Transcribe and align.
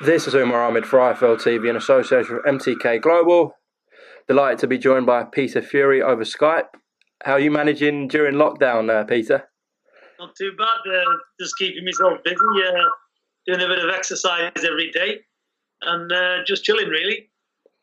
This 0.00 0.28
is 0.28 0.34
Umar 0.34 0.62
Ahmed 0.62 0.86
for 0.86 1.00
IFL 1.00 1.42
TV 1.42 1.68
in 1.68 1.74
association 1.74 2.36
with 2.36 2.44
MTK 2.44 3.02
Global. 3.02 3.54
Delighted 4.28 4.60
to 4.60 4.68
be 4.68 4.78
joined 4.78 5.06
by 5.06 5.24
Peter 5.24 5.60
Fury 5.60 6.00
over 6.00 6.22
Skype. 6.22 6.68
How 7.24 7.32
are 7.32 7.40
you 7.40 7.50
managing 7.50 8.06
during 8.06 8.36
lockdown, 8.36 8.90
uh, 8.90 9.02
Peter? 9.02 9.48
Not 10.20 10.36
too 10.36 10.52
bad. 10.56 10.88
Uh, 10.88 11.16
just 11.40 11.58
keeping 11.58 11.84
myself 11.84 12.20
busy, 12.22 12.36
uh, 12.36 12.84
doing 13.44 13.60
a 13.60 13.66
bit 13.66 13.84
of 13.84 13.90
exercise 13.92 14.52
every 14.56 14.92
day, 14.92 15.16
and 15.82 16.12
uh, 16.12 16.44
just 16.46 16.62
chilling. 16.62 16.88
Really, 16.88 17.30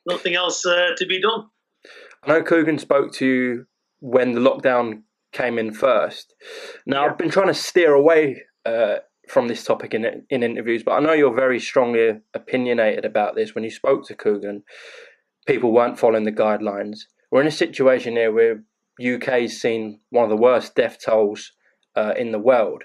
nothing 0.06 0.36
else 0.36 0.66
uh, 0.66 0.92
to 0.96 1.06
be 1.06 1.22
done. 1.22 1.48
I 2.24 2.30
know 2.30 2.44
Coogan 2.44 2.80
spoke 2.80 3.12
to 3.16 3.26
you 3.26 3.66
when 4.00 4.32
the 4.32 4.40
lockdown 4.40 5.02
came 5.34 5.60
in 5.60 5.74
first. 5.74 6.34
Now 6.86 7.04
yeah. 7.04 7.12
I've 7.12 7.18
been 7.18 7.30
trying 7.30 7.48
to 7.48 7.54
steer 7.54 7.94
away 7.94 8.44
uh, 8.66 9.00
from 9.28 9.48
this 9.48 9.64
topic 9.64 9.94
in 9.94 10.26
in 10.30 10.44
interviews, 10.44 10.84
but 10.84 10.94
I 10.94 11.00
know 11.00 11.14
you're 11.14 11.34
very 11.34 11.60
strongly 11.60 12.22
opinionated 12.34 13.06
about 13.06 13.36
this. 13.36 13.56
When 13.56 13.64
you 13.64 13.72
spoke 13.72 14.06
to 14.08 14.16
Coogan, 14.16 14.64
people 15.46 15.74
weren't 15.74 16.00
following 16.00 16.24
the 16.24 16.32
guidelines. 16.32 17.02
We're 17.32 17.42
in 17.42 17.48
a 17.48 17.52
situation 17.52 18.16
here 18.16 18.32
where 18.32 18.64
UK's 19.04 19.60
seen 19.60 20.00
one 20.10 20.24
of 20.24 20.30
the 20.30 20.42
worst 20.42 20.76
death 20.76 20.98
tolls 21.04 21.52
uh, 21.96 22.14
in 22.18 22.32
the 22.32 22.40
world, 22.40 22.84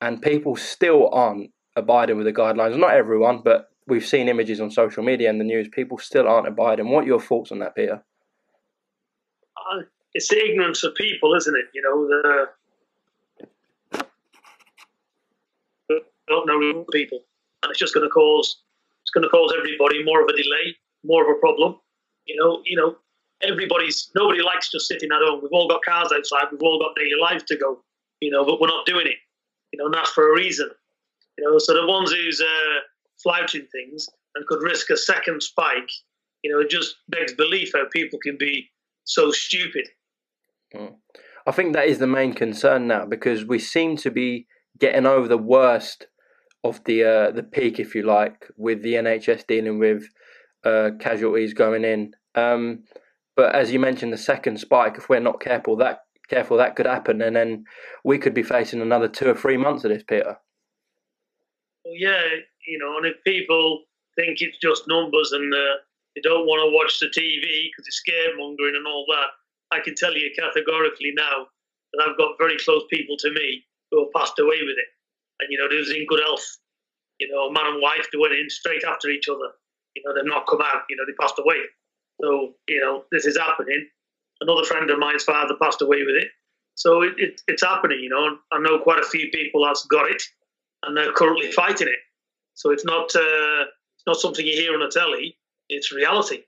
and 0.00 0.22
people 0.22 0.56
still 0.56 1.08
aren't 1.12 1.50
abiding 1.76 2.16
with 2.16 2.26
the 2.26 2.32
guidelines. 2.32 2.78
Not 2.78 2.94
everyone, 2.94 3.42
but 3.44 3.70
we've 3.86 4.06
seen 4.06 4.28
images 4.28 4.60
on 4.60 4.70
social 4.70 5.02
media 5.02 5.30
and 5.30 5.40
the 5.40 5.44
news. 5.44 5.68
People 5.68 5.98
still 5.98 6.28
aren't 6.28 6.48
abiding. 6.48 6.90
What 6.90 7.04
are 7.04 7.08
your 7.08 7.20
thoughts 7.20 7.52
on 7.52 7.58
that, 7.60 7.74
Peter? 7.74 8.02
Uh, 9.56 9.82
it's 10.14 10.28
the 10.28 10.44
ignorance 10.44 10.82
of 10.84 10.94
people, 10.94 11.34
isn't 11.34 11.56
it? 11.56 11.66
You 11.74 11.82
know 11.82 12.06
the 12.06 12.46
don't 16.30 16.46
know 16.46 16.84
people, 16.92 17.20
and 17.62 17.70
it's 17.70 17.78
just 17.78 17.94
going 17.94 18.06
to 18.06 18.10
cause 18.10 18.62
it's 19.02 19.10
going 19.10 19.24
to 19.24 19.28
cause 19.28 19.52
everybody 19.56 20.04
more 20.04 20.22
of 20.22 20.28
a 20.28 20.32
delay, 20.32 20.76
more 21.04 21.22
of 21.22 21.36
a 21.36 21.40
problem. 21.40 21.76
You 22.26 22.36
know, 22.36 22.62
you 22.64 22.76
know, 22.76 22.96
everybody's 23.42 24.10
nobody 24.14 24.42
likes 24.42 24.70
just 24.70 24.86
sitting 24.86 25.10
at 25.12 25.20
home. 25.22 25.40
We've 25.42 25.52
all 25.52 25.68
got 25.68 25.82
cars 25.82 26.12
outside. 26.14 26.44
We've 26.52 26.62
all 26.62 26.78
got 26.78 26.96
daily 26.96 27.18
lives 27.20 27.44
to 27.44 27.56
go. 27.56 27.82
You 28.20 28.30
know, 28.30 28.44
but 28.44 28.60
we're 28.60 28.68
not 28.68 28.86
doing 28.86 29.06
it. 29.06 29.16
You 29.72 29.78
know, 29.78 29.86
and 29.86 29.94
that's 29.94 30.10
for 30.10 30.30
a 30.30 30.34
reason. 30.34 30.70
You 31.38 31.44
know, 31.44 31.58
so 31.58 31.74
the 31.74 31.86
ones 31.86 32.12
who's 32.12 32.40
uh, 32.40 32.80
flouting 33.22 33.66
things 33.72 34.08
and 34.34 34.46
could 34.46 34.62
risk 34.62 34.90
a 34.90 34.96
second 34.96 35.42
spike, 35.42 35.90
you 36.42 36.52
know, 36.52 36.60
it 36.60 36.70
just 36.70 36.96
begs 37.08 37.32
belief 37.32 37.72
how 37.74 37.84
people 37.90 38.18
can 38.22 38.36
be 38.38 38.70
so 39.04 39.30
stupid. 39.30 39.88
Mm. 40.74 40.94
I 41.46 41.52
think 41.52 41.72
that 41.72 41.86
is 41.86 41.98
the 41.98 42.06
main 42.06 42.34
concern 42.34 42.86
now 42.86 43.06
because 43.06 43.44
we 43.44 43.58
seem 43.58 43.96
to 43.98 44.10
be 44.10 44.46
getting 44.78 45.06
over 45.06 45.26
the 45.26 45.38
worst 45.38 46.06
of 46.64 46.82
the 46.84 47.04
uh, 47.04 47.30
the 47.30 47.42
peak, 47.42 47.78
if 47.78 47.94
you 47.94 48.02
like, 48.02 48.48
with 48.56 48.82
the 48.82 48.94
NHS 48.94 49.46
dealing 49.46 49.78
with 49.78 50.04
uh, 50.64 50.90
casualties 51.00 51.54
going 51.54 51.84
in. 51.84 52.12
Um, 52.34 52.84
but 53.36 53.54
as 53.54 53.72
you 53.72 53.78
mentioned, 53.78 54.12
the 54.12 54.18
second 54.18 54.58
spike, 54.58 54.96
if 54.98 55.08
we're 55.08 55.20
not 55.20 55.40
careful, 55.40 55.76
that 55.76 56.00
careful 56.28 56.58
that 56.58 56.76
could 56.76 56.86
happen, 56.86 57.22
and 57.22 57.34
then 57.34 57.64
we 58.04 58.18
could 58.18 58.34
be 58.34 58.42
facing 58.42 58.80
another 58.80 59.08
two 59.08 59.28
or 59.28 59.34
three 59.34 59.56
months 59.56 59.84
of 59.84 59.90
this, 59.90 60.02
Peter. 60.02 60.36
Well, 61.84 61.94
yeah, 61.96 62.22
you 62.66 62.78
know, 62.78 62.98
and 62.98 63.06
if 63.06 63.16
people 63.24 63.84
think 64.16 64.38
it's 64.40 64.58
just 64.58 64.84
numbers 64.86 65.32
and 65.32 65.52
uh, 65.52 65.80
they 66.14 66.20
don't 66.22 66.46
want 66.46 66.60
to 66.60 66.76
watch 66.76 66.98
the 67.00 67.06
TV 67.06 67.70
because 67.70 67.86
it's 67.86 68.02
scaremongering 68.06 68.76
and 68.76 68.86
all 68.86 69.06
that, 69.08 69.76
I 69.76 69.80
can 69.80 69.94
tell 69.94 70.12
you 70.12 70.30
categorically 70.36 71.12
now 71.14 71.46
that 71.92 72.06
I've 72.06 72.18
got 72.18 72.38
very 72.38 72.58
close 72.58 72.82
people 72.90 73.16
to 73.18 73.30
me 73.32 73.64
who 73.90 74.04
have 74.04 74.12
passed 74.14 74.38
away 74.38 74.58
with 74.62 74.76
it 74.76 74.90
and 75.40 75.48
you 75.50 75.58
know 75.58 75.68
they 75.68 75.76
was 75.76 75.90
in 75.90 76.06
good 76.06 76.20
health. 76.20 76.44
You 77.18 77.28
know, 77.28 77.50
man 77.50 77.66
and 77.66 77.82
wife 77.82 78.06
they 78.12 78.18
went 78.18 78.34
in 78.34 78.48
straight 78.48 78.84
after 78.84 79.08
each 79.08 79.28
other. 79.28 79.52
You 79.94 80.02
know, 80.04 80.14
they've 80.14 80.24
not 80.24 80.46
come 80.46 80.60
out. 80.62 80.82
You 80.88 80.96
know, 80.96 81.04
they 81.06 81.12
passed 81.20 81.38
away. 81.38 81.60
So 82.20 82.54
you 82.68 82.80
know, 82.80 83.04
this 83.12 83.26
is 83.26 83.36
happening. 83.36 83.88
Another 84.40 84.64
friend 84.64 84.90
of 84.90 84.98
mine's 84.98 85.24
father 85.24 85.54
passed 85.60 85.82
away 85.82 85.98
with 85.98 86.16
it. 86.16 86.28
So 86.74 87.02
it, 87.02 87.12
it, 87.18 87.40
it's 87.46 87.62
happening. 87.62 88.00
You 88.00 88.08
know, 88.08 88.38
I 88.52 88.58
know 88.58 88.78
quite 88.78 89.00
a 89.00 89.06
few 89.06 89.28
people 89.30 89.64
that's 89.64 89.84
got 89.86 90.10
it, 90.10 90.22
and 90.82 90.96
they're 90.96 91.12
currently 91.12 91.52
fighting 91.52 91.88
it. 91.88 92.00
So 92.54 92.70
it's 92.70 92.84
not 92.84 93.14
uh, 93.14 93.64
it's 93.96 94.06
not 94.06 94.16
something 94.16 94.46
you 94.46 94.54
hear 94.54 94.74
on 94.74 94.80
the 94.80 94.90
telly. 94.90 95.36
It's 95.68 95.92
reality. 95.92 96.42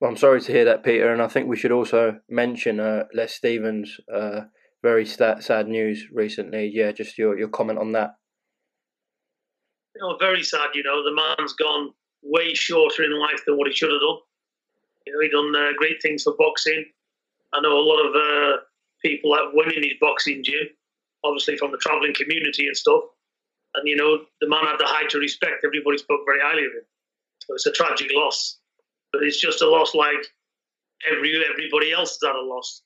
Well, 0.00 0.10
I'm 0.10 0.16
sorry 0.16 0.40
to 0.40 0.52
hear 0.52 0.64
that, 0.64 0.82
Peter, 0.82 1.12
and 1.12 1.20
I 1.20 1.28
think 1.28 1.46
we 1.46 1.56
should 1.56 1.72
also 1.72 2.20
mention 2.28 2.80
uh, 2.80 3.04
Les 3.12 3.32
Stevens. 3.32 4.00
Uh, 4.12 4.42
very 4.82 5.06
sad, 5.06 5.42
sad 5.42 5.68
news 5.68 6.06
recently. 6.12 6.70
Yeah, 6.72 6.92
just 6.92 7.18
your, 7.18 7.38
your 7.38 7.48
comment 7.48 7.78
on 7.78 7.92
that. 7.92 8.14
You 9.94 10.02
know, 10.02 10.16
very 10.18 10.42
sad. 10.42 10.70
You 10.74 10.82
know, 10.82 11.02
the 11.04 11.14
man's 11.14 11.52
gone 11.54 11.90
way 12.22 12.54
shorter 12.54 13.04
in 13.04 13.18
life 13.18 13.40
than 13.46 13.56
what 13.56 13.66
he 13.66 13.74
should 13.74 13.90
have 13.90 14.00
done. 14.00 14.18
You 15.06 15.12
know, 15.12 15.20
he 15.20 15.28
done 15.28 15.54
uh, 15.56 15.72
great 15.76 16.00
things 16.02 16.22
for 16.22 16.34
boxing. 16.38 16.84
I 17.52 17.60
know 17.60 17.78
a 17.78 17.80
lot 17.80 18.00
of 18.06 18.14
uh, 18.14 18.56
people 19.02 19.32
that 19.32 19.52
went 19.54 19.72
in 19.72 19.82
his 19.82 19.98
boxing 20.00 20.42
gym, 20.44 20.68
obviously 21.24 21.56
from 21.56 21.72
the 21.72 21.78
travelling 21.78 22.14
community 22.14 22.66
and 22.66 22.76
stuff. 22.76 23.02
And 23.74 23.86
you 23.86 23.96
know, 23.96 24.20
the 24.40 24.48
man 24.48 24.64
had 24.64 24.78
the 24.78 24.86
height 24.86 25.10
to 25.10 25.18
respect. 25.18 25.64
Everybody 25.64 25.98
spoke 25.98 26.20
very 26.26 26.40
highly 26.42 26.64
of 26.64 26.72
him. 26.72 26.86
So 27.42 27.54
it's 27.54 27.66
a 27.66 27.72
tragic 27.72 28.10
loss, 28.12 28.58
but 29.12 29.22
it's 29.22 29.40
just 29.40 29.62
a 29.62 29.68
loss 29.68 29.94
like 29.94 30.26
every 31.10 31.42
everybody 31.50 31.92
else 31.92 32.18
has 32.20 32.28
had 32.28 32.36
a 32.36 32.44
loss. 32.44 32.82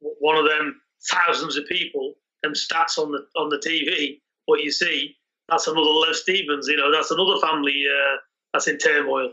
One 0.00 0.36
of 0.36 0.48
them 0.48 0.80
thousands 1.10 1.56
of 1.56 1.66
people 1.66 2.14
and 2.42 2.54
stats 2.54 2.98
on 2.98 3.12
the 3.12 3.26
on 3.36 3.48
the 3.48 3.58
TV, 3.58 4.20
what 4.46 4.62
you 4.62 4.70
see, 4.70 5.16
that's 5.48 5.66
another 5.66 5.90
Les 5.90 6.20
Stevens. 6.20 6.68
You 6.68 6.76
know, 6.76 6.92
that's 6.92 7.10
another 7.10 7.40
family 7.40 7.84
uh, 7.86 8.16
that's 8.52 8.68
in 8.68 8.78
turmoil. 8.78 9.32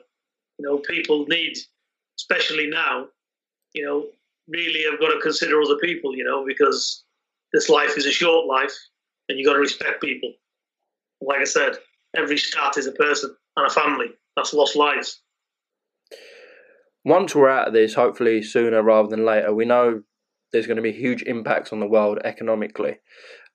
You 0.58 0.66
know, 0.66 0.78
people 0.78 1.26
need, 1.28 1.58
especially 2.20 2.68
now, 2.68 3.08
you 3.74 3.86
know, 3.86 4.08
really 4.48 4.84
have 4.90 5.00
got 5.00 5.14
to 5.14 5.20
consider 5.22 5.62
other 5.62 5.78
people. 5.78 6.16
You 6.16 6.24
know, 6.24 6.46
because 6.46 7.04
this 7.54 7.70
life 7.70 7.98
is 7.98 8.06
a 8.06 8.12
short 8.12 8.48
life, 8.48 8.74
and 9.28 9.40
you 9.40 9.46
got 9.46 9.54
to 9.54 9.60
respect 9.60 10.02
people. 10.02 10.34
Like 11.22 11.40
I 11.40 11.46
said, 11.46 11.78
every 12.16 12.38
stat 12.38 12.78
is 12.78 12.88
a 12.88 12.92
person 12.94 13.36
and 13.56 13.68
a 13.68 13.70
family 13.70 14.08
that's 14.36 14.54
lost 14.54 14.76
lives. 14.76 15.22
Once 17.06 17.34
we're 17.34 17.50
out 17.50 17.68
of 17.68 17.74
this, 17.74 17.94
hopefully 17.94 18.42
sooner 18.42 18.84
rather 18.84 19.10
than 19.10 19.26
later, 19.26 19.54
we 19.54 19.66
know 19.66 20.04
there's 20.52 20.68
going 20.68 20.78
to 20.78 20.84
be 20.84 20.92
huge 20.92 21.24
impacts 21.24 21.72
on 21.72 21.80
the 21.80 21.88
world 21.88 22.20
economically. 22.24 22.98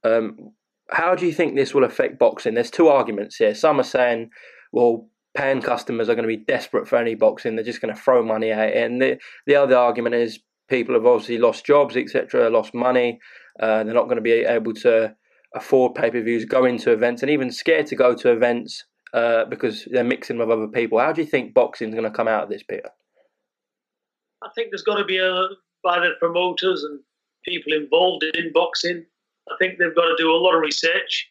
Um, 0.05 0.53
how 0.91 1.15
do 1.15 1.27
you 1.27 1.33
think 1.33 1.55
this 1.55 1.75
will 1.75 1.85
affect 1.85 2.19
boxing? 2.19 2.55
There's 2.55 2.71
two 2.71 2.89
arguments 2.89 3.37
here. 3.37 3.55
Some 3.55 3.81
are 3.81 3.85
saying, 3.85 4.31
well, 4.73 5.09
paying 5.37 5.63
customers 5.63 6.09
are 6.09 6.15
going 6.15 6.29
to 6.29 6.37
be 6.37 6.45
desperate 6.45 6.87
for 6.87 6.97
any 6.97 7.15
boxing; 7.15 7.57
they're 7.57 7.65
just 7.65 7.81
going 7.81 7.95
to 7.95 8.01
throw 8.01 8.23
money 8.23 8.51
at 8.51 8.69
it. 8.69 8.77
And 8.77 9.01
the 9.01 9.19
the 9.47 9.57
other 9.57 9.77
argument 9.77 10.15
is 10.15 10.41
people 10.69 10.95
have 10.95 11.07
obviously 11.07 11.39
lost 11.39 11.65
jobs, 11.65 11.97
etc., 11.97 12.51
lost 12.51 12.75
money. 12.75 13.19
Uh, 13.59 13.85
they're 13.85 13.95
not 13.95 14.05
going 14.05 14.17
to 14.17 14.23
be 14.23 14.33
able 14.33 14.75
to 14.75 15.15
afford 15.55 15.95
pay 15.95 16.11
per 16.11 16.21
views, 16.21 16.45
go 16.45 16.65
into 16.65 16.93
events, 16.93 17.23
and 17.23 17.31
even 17.31 17.51
scared 17.51 17.87
to 17.87 17.97
go 17.97 18.15
to 18.15 18.31
events 18.31 18.85
uh, 19.15 19.45
because 19.47 19.87
they're 19.91 20.05
mixing 20.05 20.39
with 20.39 20.51
other 20.51 20.69
people. 20.69 20.99
How 20.99 21.13
do 21.13 21.23
you 21.23 21.27
think 21.27 21.55
boxing 21.55 21.89
is 21.89 21.95
going 21.95 22.11
to 22.11 22.17
come 22.17 22.29
out 22.29 22.45
of 22.45 22.51
this, 22.51 22.63
Peter? 22.63 22.91
I 24.43 24.49
think 24.55 24.71
there's 24.71 24.83
got 24.83 24.97
to 24.97 25.05
be 25.05 25.19
a 25.19 25.49
by 25.85 26.01
the 26.01 26.13
promoters 26.19 26.83
and 26.83 26.99
people 27.45 27.73
involved 27.73 28.25
in 28.25 28.53
boxing. 28.53 29.05
I 29.51 29.55
think 29.59 29.79
they've 29.79 29.95
got 29.95 30.07
to 30.07 30.17
do 30.19 30.31
a 30.31 30.41
lot 30.41 30.55
of 30.55 30.63
research 30.63 31.31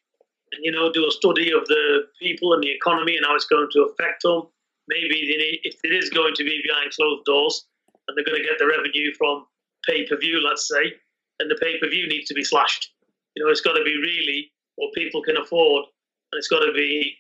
and, 0.54 0.64
you 0.64 0.72
know, 0.72 0.92
do 0.92 1.08
a 1.08 1.12
study 1.12 1.52
of 1.52 1.66
the 1.66 2.04
people 2.22 2.54
and 2.54 2.64
the 2.64 2.72
economy 2.72 3.18
and 3.18 3.26
how 3.26 3.36
it's 3.36 3.46
going 3.46 3.68
to 3.74 3.90
affect 3.92 4.22
them. 4.22 4.44
Maybe 4.88 5.60
if 5.64 5.76
it 5.84 5.92
is 5.92 6.10
going 6.10 6.36
to 6.36 6.44
be 6.44 6.62
behind 6.66 6.92
closed 6.92 7.26
doors 7.26 7.66
and 8.08 8.16
they're 8.16 8.26
going 8.26 8.42
to 8.42 8.48
get 8.48 8.60
the 8.60 8.68
revenue 8.68 9.14
from 9.18 9.46
pay 9.88 10.06
per 10.06 10.18
view, 10.18 10.40
let's 10.48 10.68
say, 10.68 10.94
and 11.40 11.50
the 11.50 11.58
pay 11.62 11.80
per 11.80 11.90
view 11.90 12.08
needs 12.08 12.28
to 12.28 12.34
be 12.34 12.44
slashed. 12.44 12.94
You 13.36 13.44
know, 13.44 13.50
it's 13.50 13.62
got 13.62 13.74
to 13.74 13.84
be 13.84 13.98
really 13.98 14.52
what 14.76 14.94
people 14.94 15.24
can 15.24 15.38
afford 15.38 15.86
and 16.32 16.38
it's 16.38 16.48
got 16.48 16.60
to 16.60 16.72
be, 16.74 17.16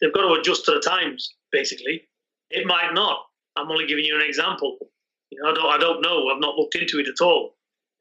they've 0.00 0.12
got 0.12 0.22
to 0.22 0.40
adjust 0.40 0.64
to 0.66 0.72
the 0.72 0.80
times, 0.80 1.34
basically. 1.50 2.08
It 2.50 2.66
might 2.66 2.94
not. 2.94 3.18
I'm 3.56 3.70
only 3.70 3.86
giving 3.86 4.04
you 4.04 4.14
an 4.14 4.26
example. 4.26 4.78
I 5.46 5.54
don't, 5.54 5.72
I 5.72 5.78
don't 5.78 6.02
know. 6.02 6.28
I've 6.28 6.40
not 6.40 6.56
looked 6.56 6.74
into 6.74 6.98
it 6.98 7.08
at 7.08 7.24
all. 7.24 7.54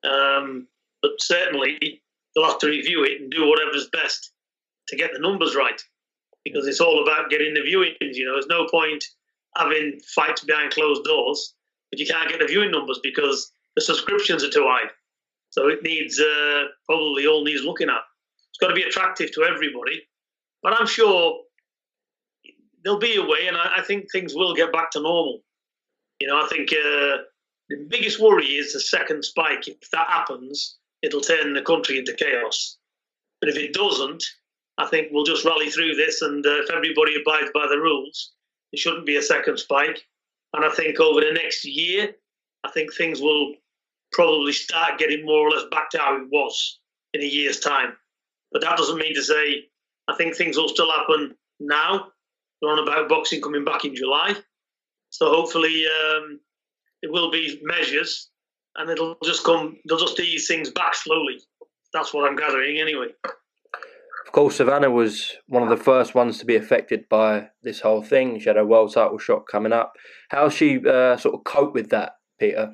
Um, 0.03 0.67
but 1.01 1.11
certainly, 1.19 2.01
they'll 2.33 2.45
have 2.45 2.59
to 2.59 2.67
review 2.67 3.03
it 3.03 3.21
and 3.21 3.31
do 3.31 3.47
whatever's 3.47 3.89
best 3.91 4.31
to 4.87 4.95
get 4.95 5.11
the 5.13 5.19
numbers 5.19 5.55
right, 5.55 5.81
because 6.43 6.67
it's 6.67 6.81
all 6.81 7.03
about 7.03 7.29
getting 7.29 7.53
the 7.53 7.61
viewings. 7.61 8.15
You 8.15 8.25
know, 8.25 8.33
there's 8.33 8.47
no 8.47 8.67
point 8.67 9.03
having 9.55 9.99
fights 10.15 10.43
behind 10.43 10.71
closed 10.71 11.03
doors, 11.03 11.53
but 11.91 11.99
you 11.99 12.05
can't 12.05 12.29
get 12.29 12.39
the 12.39 12.47
viewing 12.47 12.71
numbers 12.71 12.99
because 13.03 13.51
the 13.75 13.81
subscriptions 13.81 14.43
are 14.43 14.49
too 14.49 14.65
high. 14.67 14.89
So 15.51 15.67
it 15.67 15.83
needs 15.83 16.19
uh, 16.19 16.63
probably 16.85 17.27
all 17.27 17.43
needs 17.43 17.63
looking 17.63 17.89
at. 17.89 18.01
It's 18.49 18.57
got 18.59 18.67
to 18.67 18.73
be 18.73 18.83
attractive 18.83 19.31
to 19.33 19.43
everybody, 19.43 20.07
but 20.63 20.79
I'm 20.79 20.87
sure 20.87 21.41
there'll 22.83 22.99
be 22.99 23.17
a 23.17 23.23
way, 23.23 23.47
and 23.47 23.57
I, 23.57 23.73
I 23.77 23.81
think 23.81 24.11
things 24.11 24.33
will 24.33 24.55
get 24.55 24.73
back 24.73 24.91
to 24.91 25.01
normal. 25.01 25.41
You 26.21 26.27
know, 26.27 26.39
I 26.39 26.47
think 26.49 26.71
uh, 26.71 27.25
the 27.69 27.87
biggest 27.89 28.19
worry 28.19 28.45
is 28.45 28.73
the 28.73 28.79
second 28.79 29.25
spike. 29.25 29.67
If 29.67 29.89
that 29.89 30.07
happens, 30.07 30.77
it'll 31.01 31.19
turn 31.19 31.53
the 31.53 31.63
country 31.63 31.97
into 31.97 32.13
chaos. 32.13 32.77
But 33.39 33.49
if 33.49 33.57
it 33.57 33.73
doesn't, 33.73 34.23
I 34.77 34.85
think 34.85 35.07
we'll 35.09 35.23
just 35.23 35.45
rally 35.45 35.71
through 35.71 35.95
this, 35.95 36.21
and 36.21 36.45
uh, 36.45 36.61
if 36.61 36.69
everybody 36.69 37.15
abides 37.19 37.49
by 37.55 37.65
the 37.67 37.79
rules, 37.79 38.33
there 38.71 38.77
shouldn't 38.77 39.07
be 39.07 39.15
a 39.15 39.23
second 39.23 39.57
spike. 39.57 40.05
And 40.53 40.63
I 40.63 40.69
think 40.69 40.99
over 40.99 41.21
the 41.21 41.33
next 41.33 41.65
year, 41.65 42.11
I 42.63 42.69
think 42.69 42.93
things 42.93 43.19
will 43.19 43.55
probably 44.11 44.53
start 44.53 44.99
getting 44.99 45.25
more 45.25 45.47
or 45.47 45.49
less 45.49 45.65
back 45.71 45.89
to 45.89 45.97
how 45.97 46.17
it 46.17 46.27
was 46.31 46.79
in 47.15 47.21
a 47.21 47.25
year's 47.25 47.59
time. 47.59 47.93
But 48.51 48.61
that 48.61 48.77
doesn't 48.77 48.99
mean 48.99 49.15
to 49.15 49.23
say 49.23 49.69
I 50.07 50.15
think 50.17 50.35
things 50.35 50.55
will 50.55 50.69
still 50.69 50.91
happen 50.91 51.33
now. 51.59 52.09
We're 52.61 52.73
on 52.73 52.87
about 52.87 53.09
boxing 53.09 53.41
coming 53.41 53.65
back 53.65 53.85
in 53.85 53.95
July. 53.95 54.35
So 55.11 55.29
hopefully 55.29 55.85
um, 55.85 56.39
it 57.01 57.11
will 57.11 57.29
be 57.29 57.59
measures 57.63 58.29
and 58.77 58.89
it'll 58.89 59.17
just 59.23 59.43
come, 59.43 59.77
they'll 59.87 59.99
just 59.99 60.19
ease 60.19 60.47
things 60.47 60.71
back 60.71 60.95
slowly. 60.95 61.39
That's 61.93 62.13
what 62.13 62.27
I'm 62.27 62.35
gathering 62.35 62.79
anyway. 62.79 63.07
Of 63.23 64.31
course, 64.31 64.55
Savannah 64.55 64.89
was 64.89 65.33
one 65.47 65.61
of 65.61 65.69
the 65.69 65.83
first 65.83 66.15
ones 66.15 66.37
to 66.39 66.45
be 66.45 66.55
affected 66.55 67.09
by 67.09 67.49
this 67.63 67.81
whole 67.81 68.01
thing. 68.01 68.39
She 68.39 68.47
had 68.47 68.57
a 68.57 68.65
world 68.65 68.93
title 68.93 69.17
shot 69.17 69.45
coming 69.51 69.73
up. 69.73 69.93
How 70.29 70.47
she 70.47 70.77
uh, 70.77 71.17
sort 71.17 71.35
of 71.35 71.43
cope 71.43 71.73
with 71.73 71.89
that, 71.89 72.13
Peter? 72.39 72.73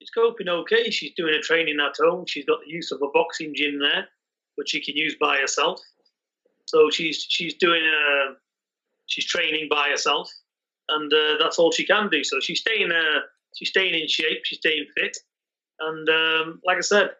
She's 0.00 0.10
coping 0.10 0.48
okay. 0.48 0.90
She's 0.90 1.12
doing 1.16 1.34
a 1.34 1.40
training 1.40 1.78
at 1.80 1.94
home. 2.04 2.24
She's 2.26 2.44
got 2.44 2.58
the 2.64 2.72
use 2.72 2.90
of 2.90 3.00
a 3.02 3.08
boxing 3.14 3.54
gym 3.54 3.78
there, 3.78 4.08
which 4.56 4.70
she 4.70 4.84
can 4.84 4.96
use 4.96 5.14
by 5.20 5.38
herself. 5.38 5.80
So 6.66 6.90
she's 6.90 7.24
she's 7.28 7.54
doing 7.54 7.82
a 7.84 8.30
uh, 8.30 8.34
she's 9.06 9.26
training 9.26 9.68
by 9.70 9.90
herself, 9.90 10.28
and 10.88 11.12
uh, 11.12 11.34
that's 11.38 11.58
all 11.58 11.72
she 11.72 11.86
can 11.86 12.08
do. 12.08 12.24
So 12.24 12.40
she's 12.40 12.60
staying 12.60 12.90
uh, 12.92 13.20
she's 13.54 13.68
staying 13.68 13.94
in 13.94 14.08
shape. 14.08 14.40
She's 14.44 14.58
staying 14.58 14.86
fit, 14.96 15.16
and 15.80 16.08
um, 16.08 16.60
like 16.66 16.78
I 16.78 16.82
said, 16.82 17.10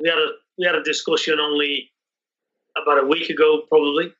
we 0.00 0.08
had 0.08 0.18
a 0.18 0.28
we 0.58 0.66
had 0.66 0.74
a 0.74 0.82
discussion 0.82 1.38
only 1.40 1.90
about 2.80 3.02
a 3.02 3.06
week 3.06 3.30
ago, 3.30 3.62
probably, 3.68 4.12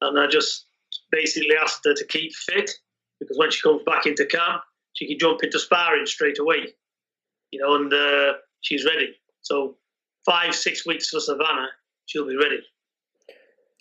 and 0.00 0.18
I 0.18 0.26
just 0.26 0.66
basically 1.10 1.56
asked 1.60 1.80
her 1.84 1.94
to 1.94 2.06
keep 2.06 2.32
fit 2.34 2.70
because 3.20 3.38
when 3.38 3.50
she 3.50 3.62
comes 3.62 3.82
back 3.84 4.06
into 4.06 4.26
camp, 4.26 4.62
she 4.92 5.06
can 5.06 5.18
jump 5.18 5.42
into 5.42 5.58
sparring 5.58 6.06
straight 6.06 6.38
away, 6.38 6.74
you 7.50 7.60
know, 7.60 7.76
and 7.76 7.92
uh, 7.92 8.34
she's 8.60 8.84
ready. 8.84 9.14
So 9.42 9.76
five 10.26 10.54
six 10.54 10.86
weeks 10.86 11.08
for 11.08 11.20
Savannah, 11.20 11.68
she'll 12.06 12.26
be 12.26 12.36
ready. 12.36 12.60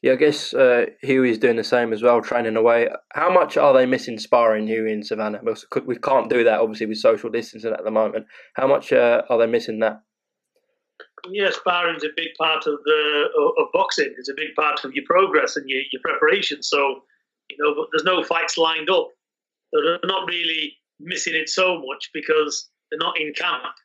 Yeah, 0.03 0.11
I 0.11 0.15
guess 0.17 0.53
uh, 0.53 0.87
Hughie's 1.01 1.39
doing 1.39 1.55
the 1.55 1.63
same 1.63 1.93
as 1.93 2.03
well, 2.03 2.21
training 2.21 2.57
away. 2.57 2.89
How 3.13 3.31
much 3.31 3.57
are 3.57 3.73
they 3.73 3.85
missing 3.85 4.19
sparring, 4.19 4.67
Hughie 4.67 4.91
and 4.91 5.05
Savannah? 5.05 5.41
We 5.85 5.95
can't 5.95 6.29
do 6.29 6.43
that, 6.43 6.59
obviously, 6.59 6.87
with 6.87 6.97
social 6.97 7.29
distancing 7.29 7.71
at 7.71 7.83
the 7.83 7.91
moment. 7.91 8.25
How 8.55 8.67
much 8.67 8.91
uh, 8.91 9.23
are 9.29 9.37
they 9.39 9.47
missing 9.47 9.79
that? 9.79 10.03
yeah, 11.31 11.49
sparring's 11.51 12.03
a 12.03 12.09
big 12.15 12.29
part 12.37 12.67
of 12.67 12.79
the 12.83 13.29
of 13.57 13.67
boxing. 13.71 14.13
It's 14.17 14.29
a 14.29 14.33
big 14.35 14.53
part 14.55 14.83
of 14.83 14.93
your 14.93 15.05
progress 15.07 15.55
and 15.55 15.69
your, 15.69 15.81
your 15.91 16.01
preparation. 16.01 16.61
So, 16.61 17.01
you 17.49 17.57
know, 17.59 17.73
but 17.75 17.87
there's 17.91 18.03
no 18.03 18.23
fights 18.23 18.57
lined 18.57 18.89
up. 18.89 19.07
They're 19.71 19.99
not 20.03 20.27
really 20.27 20.73
missing 20.99 21.33
it 21.33 21.49
so 21.49 21.79
much 21.79 22.09
because 22.13 22.69
they're 22.91 22.99
not 22.99 23.19
in 23.19 23.33
camp. 23.33 23.75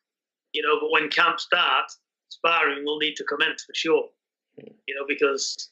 You 0.52 0.62
know, 0.62 0.78
but 0.80 0.90
when 0.90 1.10
camp 1.10 1.38
starts, 1.38 1.98
sparring 2.30 2.84
will 2.84 2.98
need 2.98 3.14
to 3.16 3.24
commence 3.24 3.64
for 3.64 3.74
sure. 3.74 4.08
You 4.56 4.94
know, 4.96 5.04
because 5.06 5.70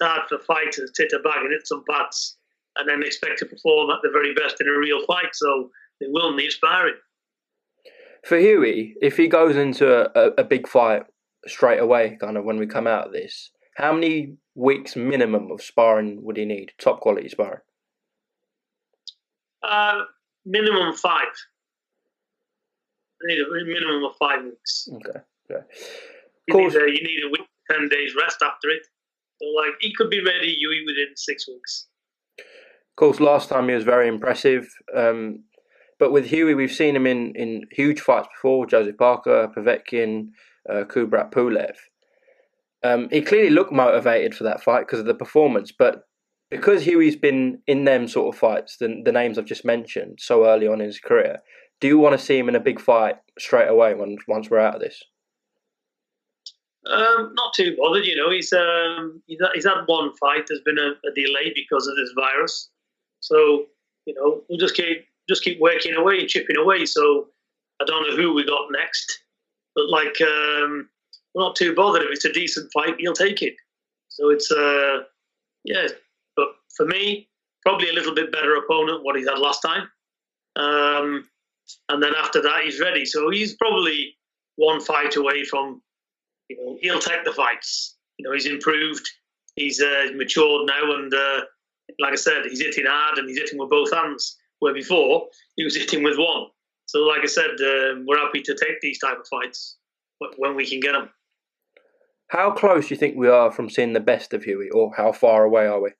hard 0.00 0.28
for 0.28 0.38
fighters 0.38 0.90
to 0.94 1.02
hit 1.02 1.12
a 1.12 1.20
bag 1.20 1.42
and 1.42 1.52
hit 1.52 1.66
some 1.66 1.84
pads 1.88 2.36
and 2.76 2.88
then 2.88 3.02
expect 3.02 3.38
to 3.38 3.46
perform 3.46 3.90
at 3.90 3.98
the 4.02 4.10
very 4.12 4.34
best 4.34 4.60
in 4.60 4.68
a 4.68 4.78
real 4.78 5.04
fight. 5.06 5.34
So 5.34 5.70
they 6.00 6.06
will 6.08 6.34
need 6.34 6.50
sparring 6.50 6.94
for 8.26 8.38
Hughie, 8.38 8.94
if 9.00 9.16
he 9.16 9.28
goes 9.28 9.56
into 9.56 10.10
a, 10.18 10.32
a, 10.36 10.44
big 10.44 10.66
fight 10.66 11.04
straight 11.46 11.78
away, 11.78 12.18
kind 12.20 12.36
of 12.36 12.44
when 12.44 12.58
we 12.58 12.66
come 12.66 12.88
out 12.88 13.06
of 13.06 13.12
this, 13.12 13.50
how 13.76 13.92
many 13.92 14.34
weeks 14.56 14.96
minimum 14.96 15.52
of 15.52 15.62
sparring 15.62 16.24
would 16.24 16.36
he 16.36 16.44
need? 16.44 16.72
Top 16.78 17.00
quality 17.00 17.28
sparring? 17.28 17.60
Uh, 19.62 20.00
minimum 20.44 20.94
five. 20.94 21.28
need 23.22 23.38
a 23.38 23.64
minimum 23.64 24.04
of 24.04 24.16
five 24.16 24.42
weeks. 24.42 24.88
Okay. 24.92 25.20
Okay. 25.48 25.64
You, 26.48 26.56
need 26.56 26.74
a, 26.74 26.80
you 26.80 27.02
need 27.04 27.24
a 27.26 27.30
week, 27.30 27.46
ten 27.70 27.88
days 27.88 28.14
rest 28.20 28.42
after 28.42 28.70
it. 28.70 28.82
Like, 29.40 29.74
he 29.80 29.92
could 29.94 30.10
be 30.10 30.22
ready, 30.22 30.56
Hughie, 30.58 30.84
within 30.86 31.16
six 31.16 31.46
weeks. 31.48 31.86
Of 32.38 32.96
course, 32.96 33.20
last 33.20 33.48
time 33.48 33.68
he 33.68 33.74
was 33.74 33.84
very 33.84 34.08
impressive. 34.08 34.68
Um, 34.94 35.44
but 35.98 36.12
with 36.12 36.26
Hughie, 36.26 36.54
we've 36.54 36.72
seen 36.72 36.96
him 36.96 37.06
in, 37.06 37.34
in 37.34 37.64
huge 37.72 38.00
fights 38.00 38.28
before 38.34 38.66
Joseph 38.66 38.96
Parker, 38.96 39.50
Povetkin, 39.54 40.28
uh, 40.68 40.84
Kubrat 40.84 41.30
Pulev. 41.30 41.76
Um, 42.82 43.08
he 43.10 43.22
clearly 43.22 43.50
looked 43.50 43.72
motivated 43.72 44.34
for 44.34 44.44
that 44.44 44.62
fight 44.62 44.86
because 44.86 45.00
of 45.00 45.06
the 45.06 45.14
performance, 45.14 45.72
but 45.76 46.02
because 46.50 46.86
Hughie's 46.86 47.16
been 47.16 47.60
in 47.66 47.84
them 47.84 48.06
sort 48.06 48.34
of 48.34 48.38
fights, 48.38 48.76
the, 48.76 49.02
the 49.04 49.12
names 49.12 49.38
I've 49.38 49.46
just 49.46 49.64
mentioned, 49.64 50.18
so 50.20 50.46
early 50.46 50.68
on 50.68 50.80
in 50.80 50.86
his 50.86 51.00
career, 51.00 51.40
do 51.80 51.88
you 51.88 51.98
want 51.98 52.18
to 52.18 52.24
see 52.24 52.38
him 52.38 52.48
in 52.48 52.54
a 52.54 52.60
big 52.60 52.80
fight 52.80 53.16
straight 53.38 53.68
away 53.68 53.94
when, 53.94 54.16
once 54.28 54.48
we're 54.48 54.58
out 54.58 54.76
of 54.76 54.80
this? 54.80 55.02
Um, 56.90 57.32
not 57.34 57.52
too 57.54 57.76
bothered, 57.78 58.06
you 58.06 58.16
know. 58.16 58.30
He's 58.30 58.52
um, 58.52 59.22
he's, 59.26 59.40
he's 59.54 59.66
had 59.66 59.84
one 59.86 60.14
fight. 60.16 60.46
There's 60.48 60.60
been 60.60 60.78
a, 60.78 60.90
a 61.08 61.14
delay 61.14 61.52
because 61.54 61.86
of 61.86 61.96
this 61.96 62.12
virus, 62.14 62.70
so 63.20 63.66
you 64.06 64.14
know 64.14 64.42
we'll 64.48 64.58
just 64.58 64.76
keep 64.76 65.06
just 65.28 65.42
keep 65.42 65.60
working 65.60 65.94
away 65.94 66.20
and 66.20 66.28
chipping 66.28 66.56
away. 66.56 66.86
So 66.86 67.28
I 67.80 67.84
don't 67.86 68.08
know 68.08 68.16
who 68.16 68.32
we 68.32 68.44
got 68.44 68.70
next, 68.70 69.20
but 69.74 69.88
like 69.88 70.20
um, 70.20 70.88
we're 71.34 71.42
not 71.42 71.56
too 71.56 71.74
bothered 71.74 72.02
if 72.02 72.10
it's 72.12 72.24
a 72.24 72.32
decent 72.32 72.70
fight, 72.72 72.94
he'll 72.98 73.14
take 73.14 73.42
it. 73.42 73.54
So 74.08 74.30
it's 74.30 74.50
uh, 74.50 75.04
yeah, 75.64 75.88
but 76.36 76.48
for 76.76 76.86
me, 76.86 77.28
probably 77.62 77.90
a 77.90 77.92
little 77.92 78.14
bit 78.14 78.30
better 78.30 78.54
opponent 78.54 79.02
what 79.02 79.16
he 79.16 79.24
had 79.24 79.38
last 79.38 79.60
time. 79.60 79.88
Um, 80.54 81.28
and 81.88 82.02
then 82.02 82.12
after 82.16 82.40
that, 82.42 82.62
he's 82.64 82.80
ready. 82.80 83.04
So 83.04 83.28
he's 83.30 83.54
probably 83.54 84.16
one 84.54 84.80
fight 84.80 85.16
away 85.16 85.44
from, 85.44 85.82
you 86.48 86.56
know, 86.56 86.78
he'll 86.80 87.00
take 87.00 87.24
the 87.24 87.32
fights. 87.32 87.96
You 88.18 88.24
know, 88.24 88.32
he's 88.32 88.46
improved. 88.46 89.08
He's 89.56 89.80
uh, 89.80 90.08
matured 90.14 90.66
now, 90.66 90.94
and 90.94 91.12
uh, 91.12 91.40
like 91.98 92.12
I 92.12 92.16
said, 92.16 92.44
he's 92.48 92.60
hitting 92.60 92.84
hard 92.86 93.18
and 93.18 93.28
he's 93.28 93.38
hitting 93.38 93.58
with 93.58 93.70
both 93.70 93.92
hands 93.92 94.36
where 94.58 94.74
before 94.74 95.26
he 95.56 95.64
was 95.64 95.76
hitting 95.76 96.02
with 96.02 96.18
one. 96.18 96.46
So, 96.86 97.00
like 97.00 97.22
I 97.22 97.26
said, 97.26 97.50
uh, 97.50 98.00
we're 98.06 98.18
happy 98.18 98.42
to 98.42 98.54
take 98.54 98.80
these 98.80 98.98
type 98.98 99.18
of 99.18 99.26
fights 99.28 99.76
when 100.38 100.54
we 100.54 100.68
can 100.68 100.80
get 100.80 100.92
them. 100.92 101.10
How 102.28 102.50
close 102.50 102.88
do 102.88 102.94
you 102.94 102.98
think 102.98 103.16
we 103.16 103.28
are 103.28 103.50
from 103.50 103.70
seeing 103.70 103.92
the 103.92 104.00
best 104.00 104.32
of 104.34 104.44
Hughie, 104.44 104.70
or 104.70 104.92
how 104.96 105.12
far 105.12 105.44
away 105.44 105.66
are 105.66 105.80
we? 105.80 105.90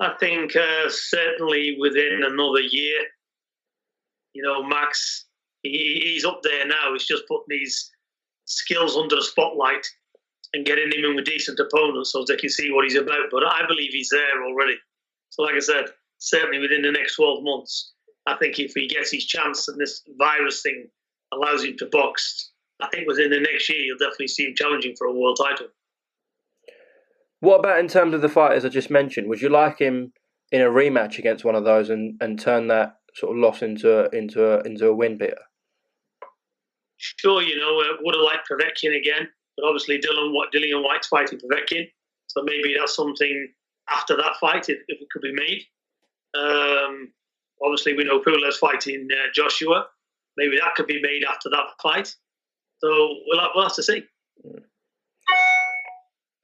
I 0.00 0.14
think 0.20 0.54
uh, 0.54 0.88
certainly 0.88 1.76
within 1.80 2.22
another 2.24 2.60
year. 2.60 3.00
You 4.34 4.42
know, 4.42 4.62
Max, 4.62 5.26
he, 5.62 6.00
he's 6.04 6.24
up 6.24 6.40
there 6.42 6.66
now. 6.66 6.92
He's 6.92 7.06
just 7.06 7.24
putting 7.26 7.60
his 7.60 7.90
skills 8.48 8.96
under 8.96 9.16
the 9.16 9.22
spotlight 9.22 9.86
and 10.54 10.66
getting 10.66 10.90
him 10.90 11.04
in 11.04 11.16
with 11.16 11.26
decent 11.26 11.60
opponents 11.60 12.12
so 12.12 12.24
they 12.26 12.36
can 12.36 12.48
see 12.48 12.70
what 12.72 12.84
he's 12.84 12.96
about. 12.96 13.28
But 13.30 13.44
I 13.46 13.62
believe 13.68 13.92
he's 13.92 14.08
there 14.10 14.44
already. 14.44 14.76
So, 15.30 15.42
like 15.42 15.54
I 15.54 15.60
said, 15.60 15.86
certainly 16.18 16.58
within 16.58 16.82
the 16.82 16.90
next 16.90 17.16
12 17.16 17.44
months. 17.44 17.92
I 18.26 18.36
think 18.36 18.58
if 18.58 18.72
he 18.74 18.88
gets 18.88 19.12
his 19.12 19.24
chance 19.24 19.68
and 19.68 19.78
this 19.80 20.02
virus 20.18 20.62
thing 20.62 20.88
allows 21.32 21.64
him 21.64 21.76
to 21.78 21.86
box, 21.86 22.52
I 22.80 22.88
think 22.88 23.06
within 23.06 23.30
the 23.30 23.40
next 23.40 23.68
year 23.68 23.78
you'll 23.78 23.98
definitely 23.98 24.28
see 24.28 24.46
him 24.46 24.54
challenging 24.56 24.94
for 24.96 25.06
a 25.06 25.12
world 25.12 25.38
title. 25.40 25.68
What 27.40 27.60
about 27.60 27.78
in 27.78 27.88
terms 27.88 28.14
of 28.14 28.20
the 28.20 28.28
fighters 28.28 28.64
I 28.64 28.68
just 28.68 28.90
mentioned? 28.90 29.28
Would 29.28 29.40
you 29.40 29.48
like 29.48 29.78
him 29.78 30.12
in 30.50 30.60
a 30.60 30.66
rematch 30.66 31.18
against 31.18 31.44
one 31.44 31.54
of 31.54 31.64
those 31.64 31.88
and, 31.88 32.20
and 32.20 32.38
turn 32.38 32.68
that 32.68 32.96
sort 33.14 33.36
of 33.36 33.42
loss 33.42 33.62
into 33.62 34.08
into 34.14 34.44
a, 34.44 34.62
into 34.62 34.88
a 34.88 34.94
win, 34.94 35.18
Peter? 35.18 35.38
Sure, 36.98 37.42
you 37.42 37.56
know, 37.56 37.80
uh, 37.80 37.96
would 38.00 38.14
have 38.14 38.24
liked 38.24 38.48
Povetkin 38.50 38.96
again, 38.96 39.28
but 39.56 39.66
obviously 39.66 39.98
Dylan 39.98 40.32
Dillian 40.54 40.82
Whyte's 40.84 41.06
fighting 41.06 41.38
Povetkin, 41.38 41.88
so 42.26 42.42
maybe 42.42 42.74
that's 42.78 42.94
something 42.94 43.48
after 43.88 44.16
that 44.16 44.36
fight 44.40 44.68
if, 44.68 44.78
if 44.88 45.00
it 45.00 45.08
could 45.10 45.22
be 45.22 45.32
made. 45.32 45.62
Um, 46.36 47.12
obviously, 47.62 47.94
we 47.94 48.04
know 48.04 48.20
Pulev's 48.20 48.58
fighting 48.58 49.08
uh, 49.10 49.28
Joshua. 49.34 49.86
Maybe 50.36 50.56
that 50.58 50.74
could 50.74 50.86
be 50.86 51.00
made 51.00 51.22
after 51.28 51.48
that 51.50 51.66
fight. 51.82 52.14
So 52.80 52.88
we'll 53.26 53.40
have, 53.40 53.50
we'll 53.54 53.64
have 53.64 53.74
to 53.74 53.82
see. 53.82 54.04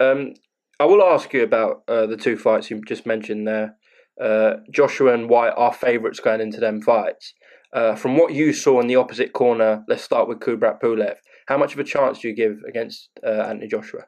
Um, 0.01 0.35
I 0.81 0.87
will 0.87 1.03
ask 1.03 1.33
you 1.33 1.43
about 1.45 1.85
uh, 1.87 2.07
the 2.07 2.17
two 2.17 2.37
fights 2.37 2.71
you 2.71 2.81
just 2.87 3.07
mentioned 3.07 3.47
there. 3.47 3.77
Uh, 4.21 4.55
Joshua 4.71 5.15
and 5.15 5.29
Whyte 5.29 5.55
are 5.57 5.73
favourites 5.73 6.21
going 6.21 6.41
into 6.41 6.61
them 6.61 6.81
fights. 6.83 7.35
Uh, 7.75 7.97
from 7.97 8.17
what 8.17 8.33
you 8.33 8.53
saw 8.53 8.81
in 8.81 8.87
the 8.87 8.97
opposite 8.97 9.33
corner, 9.33 9.85
let's 9.89 10.03
start 10.03 10.29
with 10.29 10.39
Kubrat 10.39 10.81
Pulev. 10.81 11.17
How 11.49 11.59
much 11.59 11.75
of 11.75 11.81
a 11.81 11.85
chance 11.85 12.21
do 12.21 12.29
you 12.29 12.35
give 12.35 12.63
against 12.69 13.11
uh, 13.27 13.31
Anthony 13.31 13.67
Joshua? 13.67 14.03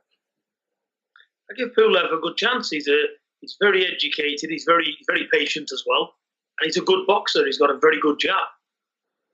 I 1.51 1.55
give 1.55 1.71
Pulev 1.77 2.13
a 2.13 2.21
good 2.21 2.37
chance. 2.37 2.71
He's 2.71 2.89
a 2.89 3.03
He's 3.41 3.57
very 3.61 3.87
educated. 3.87 4.51
He's 4.51 4.65
very 4.65 4.97
very 5.07 5.29
patient 5.33 5.71
as 5.73 5.85
well, 5.87 6.15
and 6.59 6.67
he's 6.67 6.77
a 6.77 6.85
good 6.85 7.07
boxer. 7.07 7.45
He's 7.45 7.59
got 7.59 7.71
a 7.71 7.79
very 7.79 8.01
good 8.01 8.19
jab. 8.19 8.49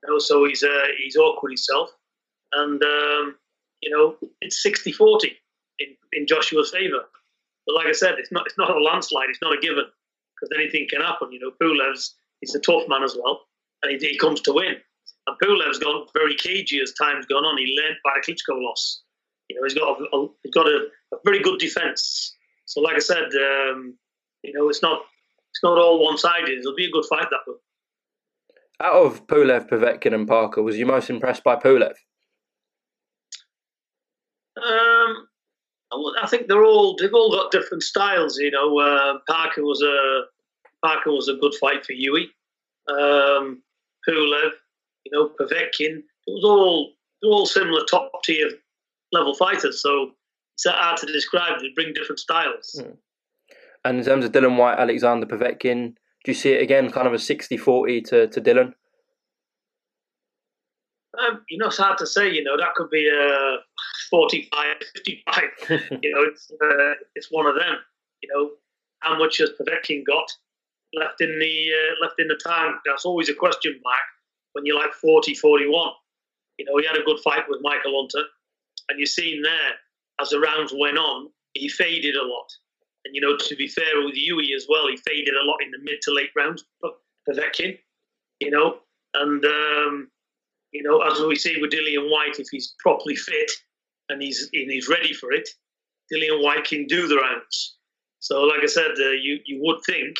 You 0.03 0.13
know, 0.13 0.19
so 0.19 0.45
he's 0.45 0.63
uh, 0.63 0.87
he's 1.01 1.15
awkward 1.15 1.49
himself, 1.51 1.89
and 2.51 2.81
um, 2.83 3.35
you 3.81 3.89
know 3.89 4.17
it's 4.41 4.63
60-40 4.65 5.31
in 6.13 6.27
Joshua's 6.27 6.71
favour. 6.71 7.03
But 7.65 7.75
like 7.75 7.87
I 7.87 7.93
said, 7.93 8.15
it's 8.19 8.31
not 8.31 8.45
it's 8.45 8.57
not 8.57 8.69
a 8.69 8.79
landslide. 8.79 9.29
It's 9.29 9.41
not 9.41 9.57
a 9.57 9.61
given 9.61 9.85
because 10.35 10.55
anything 10.59 10.87
can 10.89 11.01
happen. 11.01 11.31
You 11.31 11.39
know, 11.39 11.51
Pulev's 11.61 12.15
he's 12.41 12.55
a 12.55 12.59
tough 12.59 12.83
man 12.87 13.03
as 13.03 13.15
well, 13.19 13.41
and 13.83 13.91
he, 13.91 14.07
he 14.07 14.17
comes 14.17 14.41
to 14.41 14.53
win. 14.53 14.75
And 15.27 15.37
Pulev's 15.41 15.79
gone 15.79 16.07
very 16.13 16.35
cagey 16.35 16.81
as 16.81 16.93
time's 16.93 17.25
gone 17.25 17.45
on. 17.45 17.57
He 17.57 17.77
learned 17.79 17.97
by 18.03 18.11
a 18.17 18.21
Klitschko 18.21 18.61
loss. 18.61 19.03
You 19.49 19.57
know, 19.57 19.63
he's 19.63 19.73
got 19.73 19.99
a, 19.99 20.15
a 20.15 20.27
he's 20.43 20.53
got 20.53 20.67
a, 20.67 20.87
a, 21.13 21.17
very 21.23 21.41
good 21.41 21.59
defence. 21.59 22.35
So, 22.65 22.81
like 22.81 22.95
I 22.95 22.99
said, 22.99 23.25
um, 23.25 23.97
you 24.41 24.53
know, 24.53 24.69
it's 24.69 24.81
not 24.81 25.01
it's 25.51 25.63
not 25.63 25.77
all 25.77 26.03
one 26.03 26.17
sided. 26.17 26.59
It'll 26.59 26.75
be 26.75 26.85
a 26.85 26.91
good 26.91 27.05
fight 27.05 27.27
that 27.29 27.39
one. 27.45 27.57
Out 28.81 29.05
of 29.05 29.27
Pulev, 29.27 29.69
Povetkin, 29.69 30.13
and 30.13 30.27
Parker, 30.27 30.61
was 30.61 30.77
you 30.77 30.85
most 30.85 31.09
impressed 31.09 31.43
by 31.43 31.55
Pulev? 31.55 31.93
Um, 34.57 35.27
I 36.21 36.27
think 36.27 36.47
they're 36.47 36.65
all 36.65 36.95
they've 36.97 37.13
all 37.13 37.31
got 37.31 37.51
different 37.51 37.83
styles. 37.83 38.37
You 38.37 38.51
know, 38.51 38.79
uh, 38.79 39.19
Parker 39.27 39.63
was 39.63 39.81
a 39.81 40.23
Parker 40.85 41.11
was 41.11 41.29
a 41.29 41.35
good 41.35 41.53
fight 41.55 41.85
for 41.85 41.93
Hughie. 41.93 42.29
Um, 42.87 43.61
Pulev, 44.07 44.51
you 45.05 45.11
know, 45.11 45.29
Povetkin. 45.39 45.97
It 45.97 46.31
was 46.31 46.43
all 46.43 46.93
all 47.23 47.45
similar 47.45 47.85
top 47.89 48.11
tier 48.23 48.49
level 49.11 49.33
fighters. 49.33 49.81
So 49.81 50.11
it's 50.55 50.65
hard 50.67 50.97
to 50.97 51.05
describe. 51.05 51.59
They 51.61 51.69
bring 51.75 51.93
different 51.93 52.19
styles. 52.19 52.81
Mm. 52.81 52.97
And 53.85 53.99
in 53.99 54.05
terms 54.05 54.25
of 54.25 54.31
Dillian 54.31 54.57
Whyte, 54.57 54.79
Alexander 54.79 55.25
Povetkin, 55.25 55.95
do 56.23 56.31
you 56.31 56.33
see 56.33 56.53
it 56.53 56.61
again, 56.61 56.89
kind 56.89 57.05
of 57.07 57.13
a 57.13 57.17
60-40 57.17 58.05
to, 58.05 58.27
to 58.27 58.41
Dillian? 58.41 58.73
Um, 61.19 61.41
you 61.49 61.57
know, 61.57 61.67
it's 61.67 61.77
hard 61.77 61.97
to 61.99 62.07
say. 62.07 62.31
You 62.31 62.43
know, 62.43 62.57
that 62.57 62.73
could 62.75 62.89
be 62.89 63.07
a 63.07 63.57
45, 64.09 64.65
55. 64.95 65.43
you 66.01 66.11
know, 66.11 66.23
it's 66.23 66.51
uh, 66.51 66.93
it's 67.15 67.27
one 67.29 67.45
of 67.45 67.55
them. 67.55 67.75
You 68.21 68.29
know, 68.33 68.51
how 68.99 69.17
much 69.17 69.37
has 69.37 69.51
Povetkin 69.59 70.03
got 70.05 70.31
left 70.93 71.21
in 71.21 71.39
the 71.39 71.69
uh, 71.73 72.05
left 72.05 72.19
in 72.19 72.27
the 72.27 72.39
tank? 72.45 72.75
That's 72.85 73.05
always 73.05 73.29
a 73.29 73.33
question 73.33 73.79
mark 73.83 73.99
when 74.53 74.65
you're 74.65 74.79
like 74.79 74.93
40, 74.93 75.35
41. 75.35 75.91
You 76.57 76.65
know, 76.65 76.77
he 76.77 76.85
had 76.85 76.97
a 76.97 77.03
good 77.03 77.19
fight 77.19 77.43
with 77.49 77.61
Michael 77.61 77.99
Hunter, 77.99 78.27
and 78.89 78.99
you've 78.99 79.09
seen 79.09 79.41
there 79.41 79.73
as 80.21 80.29
the 80.29 80.39
rounds 80.39 80.73
went 80.77 80.97
on, 80.97 81.29
he 81.53 81.67
faded 81.69 82.15
a 82.15 82.25
lot. 82.25 82.49
And 83.05 83.15
you 83.15 83.21
know, 83.21 83.35
to 83.37 83.55
be 83.55 83.67
fair 83.67 84.03
with 84.03 84.15
Hughie 84.15 84.53
as 84.55 84.65
well, 84.69 84.87
he 84.87 84.97
faded 84.97 85.33
a 85.33 85.45
lot 85.45 85.57
in 85.63 85.71
the 85.71 85.79
mid 85.79 86.01
to 86.03 86.13
late 86.13 86.31
rounds. 86.35 86.63
But 86.81 86.93
Povetkin, 87.27 87.77
you 88.39 88.51
know, 88.51 88.77
and 89.13 89.43
um, 89.43 90.09
you 90.71 90.83
know, 90.83 91.01
as 91.01 91.19
we 91.19 91.35
see 91.35 91.59
with 91.59 91.71
Dillian 91.71 92.09
Whyte, 92.09 92.39
if 92.39 92.47
he's 92.51 92.75
properly 92.79 93.15
fit 93.15 93.51
and 94.09 94.21
he's 94.21 94.49
and 94.53 94.71
he's 94.71 94.87
ready 94.87 95.13
for 95.13 95.31
it, 95.31 95.49
Dillian 96.11 96.41
Whyte 96.41 96.65
can 96.65 96.85
do 96.87 97.07
the 97.07 97.17
rounds. 97.17 97.77
So, 98.19 98.43
like 98.43 98.63
I 98.63 98.67
said, 98.67 98.91
uh, 98.99 99.09
you 99.09 99.39
you 99.45 99.59
would 99.63 99.83
think 99.85 100.15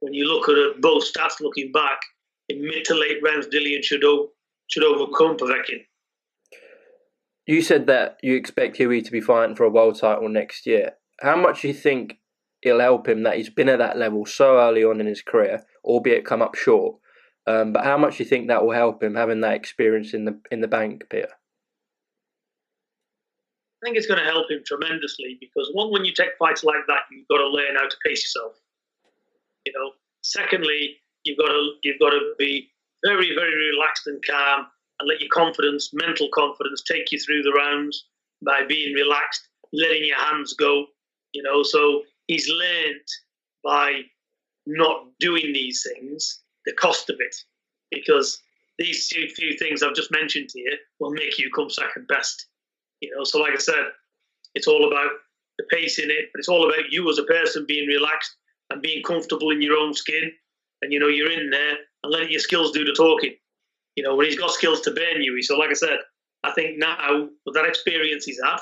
when 0.00 0.14
you 0.14 0.26
look 0.26 0.48
at 0.48 0.80
both 0.80 1.04
stats 1.04 1.40
looking 1.40 1.72
back, 1.72 2.00
in 2.48 2.62
mid 2.62 2.84
to 2.86 2.94
late 2.94 3.18
rounds, 3.22 3.46
Dillian 3.46 3.82
should 3.82 4.04
o- 4.04 4.30
should 4.68 4.84
overcome 4.84 5.36
Povetkin. 5.36 5.84
You 7.46 7.62
said 7.62 7.86
that 7.86 8.18
you 8.22 8.34
expect 8.34 8.76
Hughie 8.76 9.02
to 9.02 9.10
be 9.10 9.20
fighting 9.20 9.56
for 9.56 9.64
a 9.64 9.70
world 9.70 9.98
title 9.98 10.28
next 10.28 10.66
year. 10.66 10.96
How 11.20 11.36
much 11.36 11.62
do 11.62 11.68
you 11.68 11.74
think 11.74 12.18
it'll 12.62 12.80
help 12.80 13.08
him 13.08 13.22
that 13.22 13.36
he's 13.36 13.50
been 13.50 13.68
at 13.68 13.78
that 13.78 13.96
level 13.96 14.26
so 14.26 14.58
early 14.58 14.84
on 14.84 15.00
in 15.00 15.06
his 15.06 15.22
career, 15.22 15.64
albeit 15.84 16.24
come 16.24 16.42
up 16.42 16.54
short? 16.54 16.96
Um, 17.46 17.72
but 17.72 17.84
how 17.84 17.96
much 17.96 18.18
do 18.18 18.24
you 18.24 18.28
think 18.28 18.48
that 18.48 18.62
will 18.62 18.72
help 18.72 19.02
him 19.02 19.14
having 19.14 19.40
that 19.40 19.54
experience 19.54 20.12
in 20.12 20.26
the 20.26 20.38
in 20.50 20.60
the 20.60 20.68
bank, 20.68 21.04
Peter? 21.10 21.32
I 23.82 23.86
think 23.86 23.96
it's 23.96 24.06
going 24.06 24.18
to 24.18 24.26
help 24.26 24.50
him 24.50 24.62
tremendously 24.66 25.38
because 25.40 25.70
one, 25.72 25.92
when 25.92 26.04
you 26.04 26.12
take 26.12 26.36
fights 26.38 26.64
like 26.64 26.84
that, 26.88 27.02
you've 27.10 27.28
got 27.28 27.38
to 27.38 27.46
learn 27.46 27.76
how 27.76 27.88
to 27.88 27.96
pace 28.04 28.24
yourself. 28.24 28.56
You 29.68 29.74
know. 29.78 29.90
Secondly, 30.22 30.96
you've 31.24 31.38
got 31.38 31.48
to 31.48 31.72
you've 31.82 32.00
got 32.00 32.10
to 32.10 32.34
be 32.38 32.70
very 33.04 33.34
very 33.34 33.70
relaxed 33.70 34.06
and 34.06 34.24
calm 34.26 34.66
and 34.98 35.08
let 35.08 35.20
your 35.20 35.28
confidence, 35.30 35.90
mental 35.92 36.28
confidence, 36.34 36.82
take 36.82 37.12
you 37.12 37.18
through 37.20 37.42
the 37.42 37.52
rounds 37.52 38.06
by 38.44 38.64
being 38.66 38.94
relaxed, 38.94 39.48
letting 39.72 40.04
your 40.04 40.16
hands 40.16 40.54
go. 40.54 40.86
You 41.34 41.42
know, 41.42 41.62
so 41.62 42.02
he's 42.28 42.48
learned 42.48 43.08
by 43.62 44.02
not 44.66 45.06
doing 45.20 45.52
these 45.52 45.86
things 45.86 46.40
the 46.64 46.72
cost 46.72 47.10
of 47.10 47.16
it, 47.20 47.36
because 47.90 48.40
these 48.78 49.06
few, 49.08 49.28
few 49.28 49.56
things 49.58 49.82
I've 49.82 49.94
just 49.94 50.10
mentioned 50.10 50.48
to 50.50 50.60
you 50.60 50.76
will 50.98 51.12
make 51.12 51.38
you 51.38 51.50
come 51.54 51.68
second 51.68 52.06
best. 52.08 52.46
You 53.02 53.14
know, 53.14 53.24
so 53.24 53.38
like 53.38 53.52
I 53.52 53.58
said, 53.58 53.84
it's 54.54 54.66
all 54.66 54.88
about 54.88 55.10
the 55.58 55.64
pace 55.70 55.98
in 55.98 56.10
it, 56.10 56.30
but 56.32 56.38
it's 56.38 56.48
all 56.48 56.66
about 56.66 56.90
you 56.90 57.08
as 57.10 57.18
a 57.18 57.24
person 57.24 57.66
being 57.68 57.86
relaxed 57.86 58.34
and 58.70 58.82
being 58.82 59.02
comfortable 59.02 59.50
in 59.50 59.62
your 59.62 59.76
own 59.76 59.94
skin. 59.94 60.30
And 60.82 60.92
you 60.92 61.00
know, 61.00 61.08
you're 61.08 61.30
in 61.30 61.50
there 61.50 61.76
and 62.02 62.12
letting 62.12 62.30
your 62.30 62.40
skills 62.40 62.72
do 62.72 62.84
the 62.84 62.92
talking. 62.92 63.34
You 63.96 64.04
know, 64.04 64.14
when 64.14 64.26
he's 64.26 64.38
got 64.38 64.52
skills 64.52 64.80
to 64.82 64.92
burn 64.92 65.22
you. 65.22 65.42
So, 65.42 65.56
like 65.56 65.70
I 65.70 65.74
said, 65.74 65.98
I 66.44 66.52
think 66.52 66.78
now 66.78 67.28
with 67.44 67.54
that 67.54 67.66
experience 67.66 68.24
he's 68.24 68.40
had, 68.42 68.58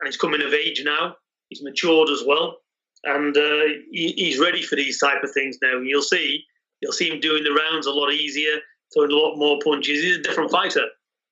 and 0.00 0.06
he's 0.06 0.16
coming 0.16 0.42
of 0.42 0.54
age 0.54 0.82
now, 0.84 1.16
he's 1.48 1.62
matured 1.62 2.08
as 2.08 2.22
well, 2.26 2.56
and 3.04 3.36
uh, 3.36 3.64
he, 3.90 4.14
he's 4.16 4.38
ready 4.38 4.62
for 4.62 4.76
these 4.76 4.98
type 4.98 5.22
of 5.22 5.30
things 5.32 5.58
now. 5.62 5.76
And 5.76 5.86
you'll 5.86 6.02
see 6.02 6.44
You'll 6.82 6.92
see 6.92 7.08
him 7.08 7.20
doing 7.20 7.44
the 7.44 7.52
rounds 7.52 7.86
a 7.86 7.92
lot 7.92 8.12
easier, 8.12 8.58
throwing 8.92 9.12
a 9.12 9.14
lot 9.14 9.36
more 9.36 9.58
punches. 9.64 10.02
He's 10.02 10.16
a 10.16 10.22
different 10.22 10.50
fighter 10.50 10.84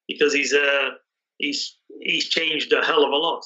because 0.07 0.33
he's 0.33 0.55
uh, 0.55 0.91
he's 1.39 1.77
he's 2.01 2.29
changed 2.29 2.73
a 2.73 2.85
hell 2.85 3.05
of 3.05 3.11
a 3.11 3.17
lot. 3.17 3.45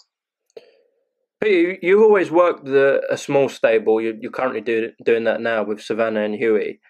Peter, 1.44 1.78
you've 1.82 2.00
always 2.00 2.30
worked 2.30 2.64
the, 2.64 3.02
a 3.10 3.18
small 3.18 3.50
stable. 3.50 4.00
You're, 4.00 4.14
you're 4.18 4.32
currently 4.32 4.62
do, 4.62 4.92
doing 5.04 5.24
that 5.24 5.42
now 5.42 5.62
with 5.62 5.82
Savannah 5.82 6.22
and 6.22 6.34
Hughie. 6.34 6.80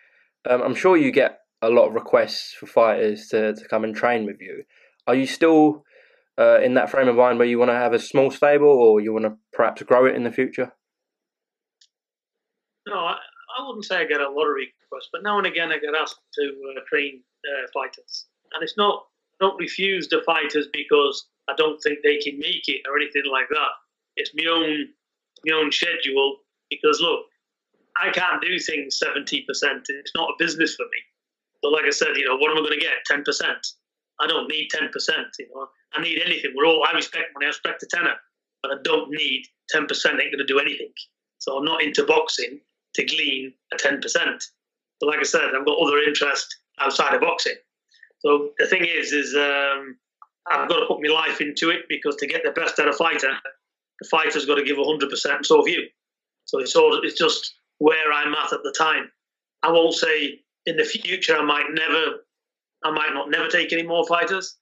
Um, 0.49 0.63
I'm 0.63 0.75
sure 0.77 0.97
you 0.97 1.11
get 1.11 1.41
a 1.61 1.71
lot 1.71 1.89
of 1.89 1.95
requests 1.95 2.53
for 2.53 2.67
fighters 2.67 3.27
to, 3.29 3.55
to 3.55 3.69
come 3.69 3.83
and 3.83 3.97
train 3.97 4.25
with 4.25 4.41
you. 4.41 4.63
Are 5.09 5.15
you 5.15 5.27
still 5.27 5.85
uh, 6.39 6.61
in 6.61 6.75
that 6.75 6.89
frame 6.89 7.09
of 7.09 7.17
mind 7.17 7.39
where 7.39 7.49
you 7.49 7.59
want 7.59 7.73
to 7.73 7.77
have 7.77 7.93
a 7.93 7.99
small 7.99 8.31
stable 8.31 8.69
or 8.69 9.01
you 9.01 9.13
want 9.13 9.25
to 9.25 9.37
perhaps 9.53 9.83
grow 9.83 10.07
it 10.07 10.15
in 10.15 10.23
the 10.23 10.31
future? 10.31 10.73
No, 12.87 12.95
I, 12.95 13.17
I 13.59 13.67
wouldn't 13.67 13.87
say 13.87 13.97
I 13.97 14.05
get 14.05 14.21
a 14.21 14.31
lot 14.31 14.47
of 14.47 14.55
requests, 14.55 15.09
but 15.13 15.25
now 15.25 15.39
and 15.39 15.49
again 15.49 15.73
I 15.73 15.79
get 15.79 15.95
asked 16.01 16.21
to 16.35 16.43
uh, 16.43 16.81
train 16.89 17.23
uh, 17.45 17.67
fighters, 17.73 18.27
and 18.53 18.63
it's 18.63 18.77
not 18.77 19.05
don't 19.41 19.59
refuse 19.59 20.07
the 20.07 20.23
fighters 20.25 20.69
because 20.73 21.27
I 21.49 21.55
don't 21.57 21.81
think 21.83 21.99
they 22.03 22.19
can 22.19 22.39
make 22.39 22.69
it 22.69 22.83
or 22.89 22.97
anything 22.97 23.25
like 23.31 23.49
that. 23.49 23.71
It's 24.17 24.31
my 24.35 24.51
own 24.51 24.89
my 25.47 25.57
own 25.57 25.73
schedule 25.73 26.39
because 26.71 27.01
look, 27.01 27.27
I 27.97 28.11
can't 28.11 28.43
do 28.43 28.59
things 28.59 28.99
seventy 28.99 29.43
percent. 29.43 29.87
It's 29.89 30.13
not 30.15 30.31
a 30.31 30.35
business 30.39 30.75
for 30.75 30.85
me. 30.85 31.01
But 31.63 31.73
like 31.73 31.85
I 31.87 31.91
said, 31.91 32.17
you 32.17 32.27
know, 32.27 32.37
what 32.37 32.51
am 32.51 32.59
I 32.59 32.61
going 32.61 32.79
to 32.79 32.85
get? 32.85 33.05
Ten 33.07 33.25
percent. 33.25 33.67
I 34.21 34.27
don't 34.27 34.49
need 34.49 34.69
ten 34.71 34.89
percent. 34.91 35.29
You 35.39 35.49
know, 35.55 35.69
I 35.95 36.03
need 36.03 36.21
anything. 36.25 36.53
We're 36.57 36.67
all. 36.67 36.85
I 36.87 36.93
respect 36.93 37.35
money. 37.35 37.47
I 37.47 37.49
respect 37.49 37.81
the 37.81 37.89
tenor, 37.93 38.17
but 38.63 38.73
I 38.73 38.77
don't 38.83 39.11
need 39.11 39.47
ten 39.69 39.87
percent. 39.87 40.21
Ain't 40.21 40.33
going 40.33 40.39
to 40.39 40.53
do 40.53 40.59
anything. 40.59 40.93
So 41.39 41.59
I'm 41.59 41.65
not 41.65 41.83
into 41.83 42.05
boxing 42.05 42.61
to 42.95 43.05
glean 43.05 43.53
a 43.73 43.77
10%. 43.77 44.01
But 45.01 45.07
like 45.07 45.21
I 45.21 45.25
said, 45.25 45.51
I've 45.55 45.67
got 45.67 45.79
other 45.79 45.99
interest 45.99 46.57
outside 46.81 47.15
of 47.15 47.21
boxing. 47.21 47.57
So 48.21 48.51
the 48.59 48.67
thing 48.67 48.87
is, 48.87 49.13
is 49.13 49.35
um, 49.35 49.97
I've 50.51 50.69
got 50.69 50.81
to 50.81 50.87
put 50.87 51.03
my 51.03 51.13
life 51.13 51.41
into 51.41 51.71
it 51.71 51.83
because 51.89 52.17
to 52.17 52.27
get 52.27 52.43
the 52.45 52.53
best 52.53 52.79
out 52.79 52.89
of 52.89 52.97
fighter, 52.97 53.33
the 54.01 54.09
fighter's 54.09 54.47
got 54.47 54.57
to 54.57 54.65
give 54.65 54.77
100%, 54.77 55.45
so 55.45 55.59
have 55.59 55.69
you. 55.69 55.87
So 56.47 56.59
it's, 56.61 56.77
all, 56.77 57.01
it's 57.03 57.19
just 57.19 57.55
where 57.79 58.13
I'm 58.13 58.35
at 58.35 58.53
at 58.53 58.63
the 58.63 58.75
time. 58.77 59.11
I 59.63 59.71
won't 59.71 59.95
say 59.95 60.41
in 60.67 60.77
the 60.77 60.85
future 60.85 61.37
I 61.37 61.45
might 61.45 61.67
never, 61.71 62.19
I 62.85 62.91
might 62.91 63.15
not 63.15 63.31
never 63.31 63.49
take 63.49 63.73
any 63.73 63.83
more 63.83 64.07
fighters, 64.07 64.57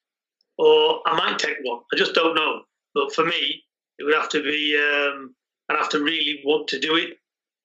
or 0.58 1.00
I 1.06 1.16
might 1.16 1.38
take 1.38 1.56
one. 1.62 1.80
I 1.92 1.96
just 1.96 2.14
don't 2.14 2.34
know. 2.34 2.62
But 2.94 3.14
for 3.14 3.24
me, 3.24 3.62
it 3.98 4.04
would 4.04 4.14
have 4.14 4.28
to 4.30 4.42
be, 4.42 4.76
um, 4.76 5.34
I'd 5.68 5.78
have 5.78 5.88
to 5.90 6.02
really 6.02 6.40
want 6.44 6.68
to 6.68 6.78
do 6.78 6.96
it 6.96 7.18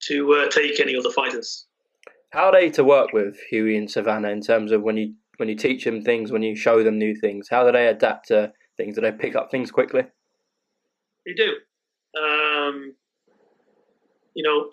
to 0.04 0.34
uh, 0.34 0.50
take 0.50 0.80
any 0.80 0.96
other 0.96 1.12
fighters. 1.12 1.66
How 2.32 2.46
are 2.46 2.52
they 2.52 2.70
to 2.72 2.84
work 2.84 3.14
with 3.14 3.38
Hughie 3.50 3.78
and 3.78 3.90
Savannah 3.90 4.30
in 4.30 4.42
terms 4.42 4.72
of 4.72 4.82
when 4.82 4.98
you 4.98 5.14
when 5.38 5.50
you 5.50 5.56
teach 5.56 5.86
them 5.86 6.02
things, 6.02 6.32
when 6.32 6.42
you 6.42 6.56
show 6.56 6.84
them 6.84 6.98
new 6.98 7.16
things? 7.16 7.48
How 7.50 7.64
do 7.64 7.72
they 7.72 7.88
adapt 7.88 8.28
to 8.30 8.52
things? 8.76 8.96
Do 8.96 9.02
they 9.02 9.12
pick 9.12 9.36
up 9.36 9.50
things 9.52 9.72
quickly? 9.72 10.04
They 11.28 11.34
do. 11.34 11.54
Um, 12.18 12.96
you 14.34 14.44
know, 14.44 14.70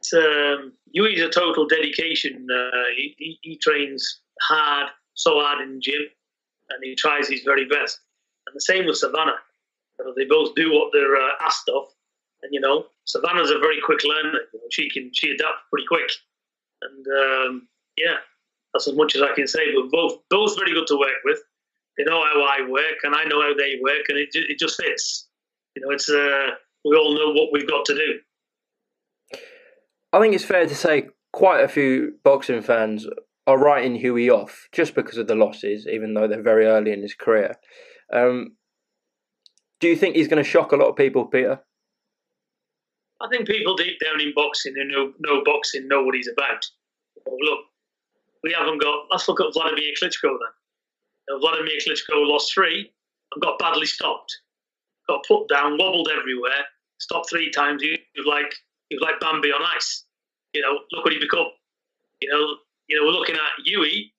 it's, 0.00 0.12
um, 0.12 0.72
Hughie's 0.92 1.22
a 1.22 1.28
total 1.28 1.66
dedication. 1.66 2.48
Uh, 2.50 2.86
he, 2.96 3.38
he, 3.40 3.56
trains 3.56 4.20
hard, 4.42 4.88
so 5.14 5.40
hard 5.40 5.62
in 5.62 5.74
the 5.74 5.80
gym, 5.80 6.02
and 6.70 6.82
he 6.82 6.96
tries 6.96 7.28
his 7.28 7.42
very 7.42 7.66
best. 7.66 8.00
And 8.48 8.56
the 8.56 8.60
same 8.60 8.86
with 8.86 8.96
Savannah. 8.96 9.36
They 10.16 10.24
both 10.24 10.56
do 10.56 10.72
what 10.72 10.90
they're 10.92 11.14
uh, 11.14 11.30
asked 11.40 11.68
of, 11.68 11.84
and 12.42 12.52
you 12.52 12.58
know, 12.58 12.86
Savannah's 13.04 13.50
a 13.50 13.58
very 13.60 13.78
quick 13.84 14.02
learner. 14.02 14.40
You 14.52 14.58
know, 14.58 14.66
she 14.72 14.90
can 14.90 15.10
she 15.14 15.30
adapts 15.30 15.62
pretty 15.70 15.86
quick, 15.86 16.10
and 16.82 17.06
um, 17.06 17.68
yeah, 17.96 18.16
that's 18.74 18.88
as 18.88 18.96
much 18.96 19.14
as 19.14 19.22
I 19.22 19.32
can 19.36 19.46
say. 19.46 19.72
But 19.72 19.92
both 19.92 20.18
both 20.28 20.58
very 20.58 20.72
good 20.72 20.88
to 20.88 20.98
work 20.98 21.22
with. 21.24 21.38
They 21.96 22.02
know 22.02 22.24
how 22.24 22.42
I 22.42 22.68
work, 22.68 22.96
and 23.04 23.14
I 23.14 23.22
know 23.24 23.40
how 23.42 23.54
they 23.54 23.78
work, 23.80 24.06
and 24.08 24.18
it 24.18 24.30
it 24.32 24.58
just 24.58 24.82
fits. 24.82 25.28
You 25.74 25.82
know, 25.82 25.90
it's 25.92 26.08
uh, 26.08 26.50
we 26.84 26.96
all 26.96 27.14
know 27.14 27.32
what 27.32 27.50
we've 27.52 27.68
got 27.68 27.84
to 27.86 27.94
do. 27.94 29.38
I 30.12 30.20
think 30.20 30.34
it's 30.34 30.44
fair 30.44 30.66
to 30.66 30.74
say 30.74 31.08
quite 31.32 31.64
a 31.64 31.68
few 31.68 32.18
boxing 32.22 32.62
fans 32.62 33.06
are 33.46 33.58
writing 33.58 33.94
Hughie 33.94 34.30
off 34.30 34.68
just 34.72 34.94
because 34.94 35.16
of 35.16 35.26
the 35.26 35.34
losses, 35.34 35.86
even 35.90 36.14
though 36.14 36.28
they're 36.28 36.42
very 36.42 36.66
early 36.66 36.92
in 36.92 37.02
his 37.02 37.14
career. 37.14 37.56
Um, 38.12 38.56
do 39.80 39.88
you 39.88 39.96
think 39.96 40.14
he's 40.14 40.28
going 40.28 40.42
to 40.42 40.48
shock 40.48 40.72
a 40.72 40.76
lot 40.76 40.88
of 40.88 40.96
people, 40.96 41.26
Peter? 41.26 41.60
I 43.20 43.28
think 43.28 43.46
people 43.46 43.76
deep 43.76 43.98
down 44.04 44.20
in 44.20 44.32
boxing 44.34 44.74
who 44.76 44.84
know, 44.84 45.12
know 45.20 45.42
boxing 45.44 45.88
know 45.88 46.02
what 46.02 46.14
he's 46.14 46.28
about. 46.28 46.66
Well, 47.24 47.36
look, 47.40 47.60
we 48.42 48.52
haven't 48.52 48.80
got. 48.80 49.06
Let's 49.10 49.28
look 49.28 49.40
at 49.40 49.52
Vladimir 49.52 49.92
Klitschko 50.00 50.22
then. 50.22 50.52
Know, 51.28 51.38
Vladimir 51.38 51.78
Klitschko 51.86 52.26
lost 52.28 52.52
three 52.52 52.92
and 53.34 53.42
got 53.42 53.58
badly 53.58 53.86
stopped. 53.86 54.32
Got 55.12 55.26
put 55.28 55.48
down, 55.48 55.76
wobbled 55.76 56.08
everywhere, 56.08 56.64
stopped 56.98 57.28
three 57.28 57.50
times. 57.50 57.82
He 57.82 57.98
was 58.16 58.26
like 58.26 58.54
he 58.88 58.96
was 58.96 59.02
like 59.02 59.20
Bambi 59.20 59.52
on 59.52 59.60
ice. 59.76 60.04
You 60.54 60.62
know, 60.62 60.78
look 60.90 61.04
what 61.04 61.12
he 61.12 61.18
become. 61.18 61.48
You 62.22 62.30
know, 62.30 62.56
you 62.88 62.98
know, 62.98 63.06
we're 63.06 63.12
looking 63.12 63.34
at 63.34 63.64
Hughie, 63.66 64.14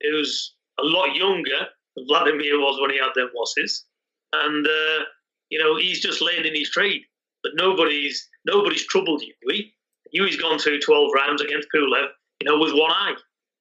who's 0.00 0.54
a 0.78 0.84
lot 0.84 1.14
younger 1.14 1.68
than 1.94 2.06
Vladimir 2.06 2.58
was 2.58 2.80
when 2.80 2.90
he 2.90 2.96
had 2.96 3.10
them 3.14 3.28
losses, 3.36 3.84
and 4.32 4.66
uh, 4.66 5.04
you 5.50 5.58
know 5.58 5.76
he's 5.76 6.00
just 6.00 6.22
learning 6.22 6.54
his 6.54 6.70
trade. 6.70 7.02
But 7.42 7.52
nobody's 7.54 8.26
nobody's 8.46 8.86
troubled 8.86 9.22
Hughie. 9.22 9.74
Hughie's 10.10 10.40
gone 10.40 10.58
through 10.58 10.80
12 10.80 11.10
rounds 11.14 11.42
against 11.42 11.68
Pulev, 11.74 12.08
you 12.40 12.48
know, 12.48 12.58
with 12.58 12.72
one 12.72 12.90
eye, 12.90 13.14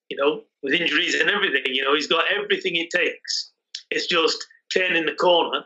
you 0.07 0.15
know, 0.15 0.43
with 0.63 0.73
injuries 0.73 1.15
and 1.15 1.29
everything. 1.29 1.73
You 1.73 1.83
know, 1.83 1.93
he's 1.93 2.07
got 2.07 2.23
everything 2.31 2.77
it 2.77 2.89
takes. 2.89 3.51
It's 3.91 4.07
just 4.07 4.47
turning 4.73 5.05
the 5.05 5.13
corner 5.15 5.65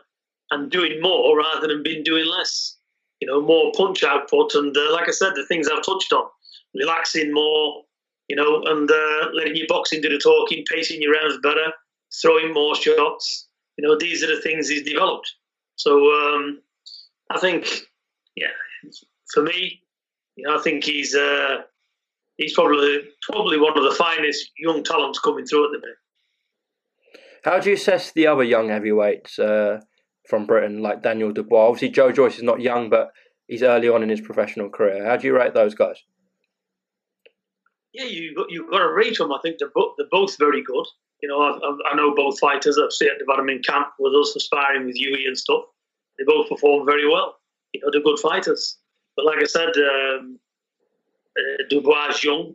and 0.54 0.70
doing 0.70 1.00
more 1.02 1.36
rather 1.36 1.66
than 1.66 1.82
being 1.82 2.04
doing 2.04 2.26
less. 2.26 2.76
You 3.20 3.28
know, 3.28 3.40
more 3.40 3.72
punch 3.76 4.04
output 4.04 4.54
and, 4.54 4.76
uh, 4.76 4.92
like 4.92 5.08
I 5.08 5.12
said, 5.12 5.32
the 5.34 5.46
things 5.46 5.68
I've 5.68 5.84
touched 5.84 6.12
on, 6.12 6.26
relaxing 6.74 7.32
more, 7.32 7.82
you 8.28 8.36
know, 8.36 8.62
and 8.64 8.90
uh, 8.90 9.28
letting 9.32 9.56
your 9.56 9.66
boxing 9.68 10.00
do 10.00 10.08
the 10.08 10.18
talking, 10.18 10.64
pacing 10.70 11.02
your 11.02 11.12
rounds 11.12 11.38
better, 11.42 11.72
throwing 12.20 12.52
more 12.52 12.74
shots. 12.74 13.48
You 13.76 13.86
know, 13.86 13.96
these 13.98 14.22
are 14.22 14.34
the 14.34 14.42
things 14.42 14.68
he's 14.68 14.82
developed. 14.82 15.30
So 15.76 16.10
um, 16.12 16.60
I 17.30 17.38
think, 17.38 17.66
yeah, 18.36 18.48
for 19.32 19.42
me, 19.42 19.82
you 20.36 20.46
know, 20.46 20.56
I 20.56 20.62
think 20.62 20.84
he's 20.84 21.14
uh, 21.14 21.62
he's 22.36 22.54
probably 22.54 23.00
probably 23.22 23.58
one 23.58 23.76
of 23.76 23.84
the 23.84 23.94
finest 23.94 24.50
young 24.58 24.84
talents 24.84 25.18
coming 25.18 25.46
through 25.46 25.66
at 25.66 25.72
the 25.72 25.78
minute. 25.78 25.96
How 27.44 27.58
do 27.58 27.70
you 27.70 27.76
assess 27.76 28.12
the 28.12 28.26
other 28.26 28.42
young 28.42 28.68
heavyweights 28.68 29.38
uh, 29.38 29.80
from 30.28 30.46
Britain, 30.46 30.82
like 30.82 31.02
Daniel 31.02 31.32
Dubois? 31.32 31.68
Obviously, 31.68 31.90
Joe 31.90 32.12
Joyce 32.12 32.36
is 32.36 32.42
not 32.42 32.60
young, 32.60 32.90
but 32.90 33.12
he's 33.46 33.62
early 33.62 33.88
on 33.88 34.02
in 34.02 34.08
his 34.08 34.20
professional 34.20 34.68
career. 34.68 35.04
How 35.04 35.16
do 35.16 35.26
you 35.26 35.36
rate 35.36 35.54
those 35.54 35.74
guys? 35.74 36.02
Yeah, 37.92 38.06
you 38.06 38.46
you've 38.48 38.70
got 38.70 38.78
to 38.78 38.92
rate 38.92 39.18
them. 39.18 39.32
I 39.32 39.38
think 39.42 39.58
they're, 39.58 39.70
bo- 39.72 39.94
they're 39.96 40.08
both 40.10 40.36
very 40.38 40.62
good. 40.62 40.86
You 41.22 41.28
know, 41.28 41.40
I, 41.40 41.92
I 41.92 41.96
know 41.96 42.14
both 42.14 42.38
fighters. 42.38 42.76
I've 42.76 42.92
seen 42.92 43.08
them 43.24 43.48
in 43.48 43.62
camp 43.62 43.88
with 43.98 44.12
us, 44.14 44.34
aspiring 44.36 44.86
with 44.86 44.96
Hughie 44.96 45.26
and 45.26 45.38
stuff. 45.38 45.62
They 46.18 46.24
both 46.24 46.48
perform 46.48 46.84
very 46.86 47.08
well. 47.08 47.36
You 47.72 47.80
know, 47.80 47.88
they're 47.90 48.02
good 48.02 48.18
fighters. 48.18 48.78
But 49.16 49.26
like 49.26 49.38
I 49.38 49.44
said, 49.44 49.70
um, 49.76 50.38
uh, 51.38 51.62
Dubois 51.70 52.10
is 52.10 52.24
young. 52.24 52.54